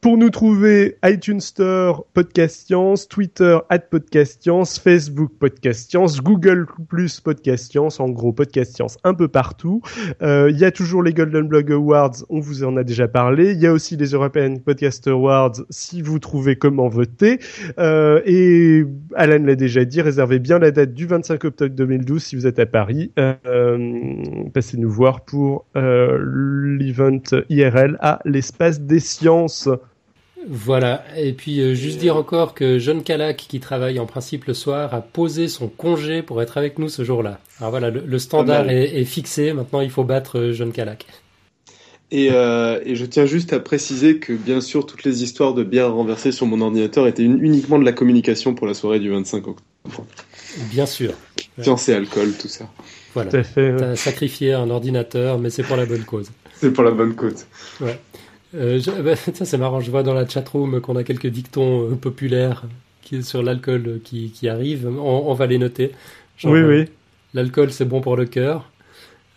[0.00, 6.66] pour nous trouver, iTunes Store, Podcast Science, Twitter, at Podcast Science, Facebook, Podcast Science, Google
[6.88, 9.82] Plus, Podcast Science, en gros, Podcast Science un peu partout.
[10.22, 13.52] Euh, il y a toujours les Golden Blog Awards, on vous en a déjà parlé.
[13.52, 17.38] Il y a aussi les European Podcast Awards, si vous trouvez comment voter.
[17.78, 18.86] Euh, et
[19.16, 22.58] Alan l'a déjà dit, réservez bien la date du 25 octobre 2012 si vous êtes
[22.58, 23.12] à Paris.
[23.18, 23.76] Euh,
[24.54, 27.20] passez nous voir pour l'event
[27.50, 29.68] IRL à l'espace des sciences.
[30.48, 34.54] Voilà, et puis euh, juste dire encore que John Calac, qui travaille en principe le
[34.54, 37.40] soir, a posé son congé pour être avec nous ce jour-là.
[37.58, 41.06] Alors voilà, le, standard est, fixé, maintenant il faut battre euh, John Calac.
[42.12, 45.92] Euh, et, je tiens juste à préciser que bien sûr toutes les histoires de bière
[45.92, 49.62] renversée sur mon ordinateur étaient uniquement de la communication pour la soirée du 25 octobre.
[50.70, 51.12] Bien sûr.
[51.60, 52.68] Science et alcool, tout ça.
[53.14, 53.30] Voilà.
[53.30, 56.30] T'as sacrifié un ordinateur, mais c'est pour la bonne cause.
[56.60, 57.46] C'est pour la bonne cause.
[57.80, 57.98] Ouais.
[58.54, 62.64] Euh, bah, c'est marrant, je vois dans la chatroom qu'on a quelques dictons euh, populaires
[63.02, 64.88] qui, sur l'alcool qui, qui, arrivent.
[64.88, 65.92] On, va les noter.
[66.44, 66.84] oui, oui.
[67.32, 68.70] L'alcool, c'est bon pour le cœur.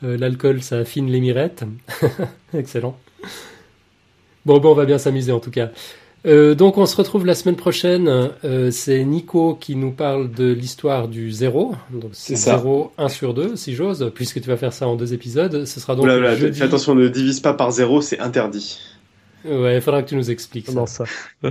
[0.04, 1.64] Euh, l'alcool, ça affine les mirettes.
[2.54, 2.98] Excellent.
[4.46, 5.70] Bon, bon, on va bien s'amuser en tout cas.
[6.26, 8.32] Euh, donc on se retrouve la semaine prochaine.
[8.46, 11.76] Euh, c'est Nico qui nous parle de l'histoire du zéro.
[11.92, 15.14] Donc c'est 0, 1 sur 2, si j'ose, puisque tu vas faire ça en deux
[15.14, 15.66] épisodes.
[15.66, 16.58] Ce sera donc jeudi...
[16.58, 18.80] Fais attention, ne divise pas par 0, c'est interdit.
[19.46, 21.06] Ouais, il faudra que tu nous expliques Comment ça.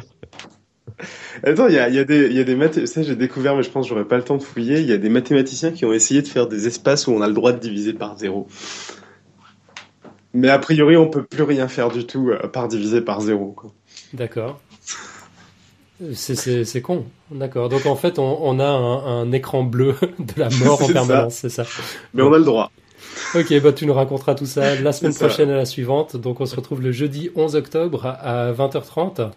[1.42, 2.86] Attends, il y a, y a, des, y a des.
[2.86, 4.80] Ça, j'ai découvert, mais je pense que j'aurais pas le temps de fouiller.
[4.80, 7.28] Il y a des mathématiciens qui ont essayé de faire des espaces où on a
[7.28, 8.46] le droit de diviser par 0.
[10.34, 13.56] Mais a priori, on peut plus rien faire du tout à part diviser par 0.
[14.14, 14.60] D'accord.
[16.14, 17.06] C'est con.
[17.30, 17.68] D'accord.
[17.68, 21.64] Donc en fait, on, a un, écran bleu de la mort en permanence, c'est ça.
[22.14, 22.70] Mais on a le droit.
[23.34, 26.16] Ok, bah tu nous raconteras tout ça la semaine prochaine à la suivante.
[26.16, 29.30] Donc on se retrouve le jeudi 11 octobre à 20h30.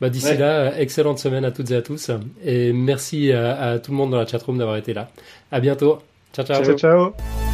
[0.00, 2.10] Bah, D'ici là, excellente semaine à toutes et à tous.
[2.44, 5.08] Et merci à, à tout le monde dans la chatroom d'avoir été là.
[5.50, 5.98] À bientôt.
[6.32, 6.44] ciao.
[6.44, 6.64] ciao.
[6.64, 7.47] ciao, ciao.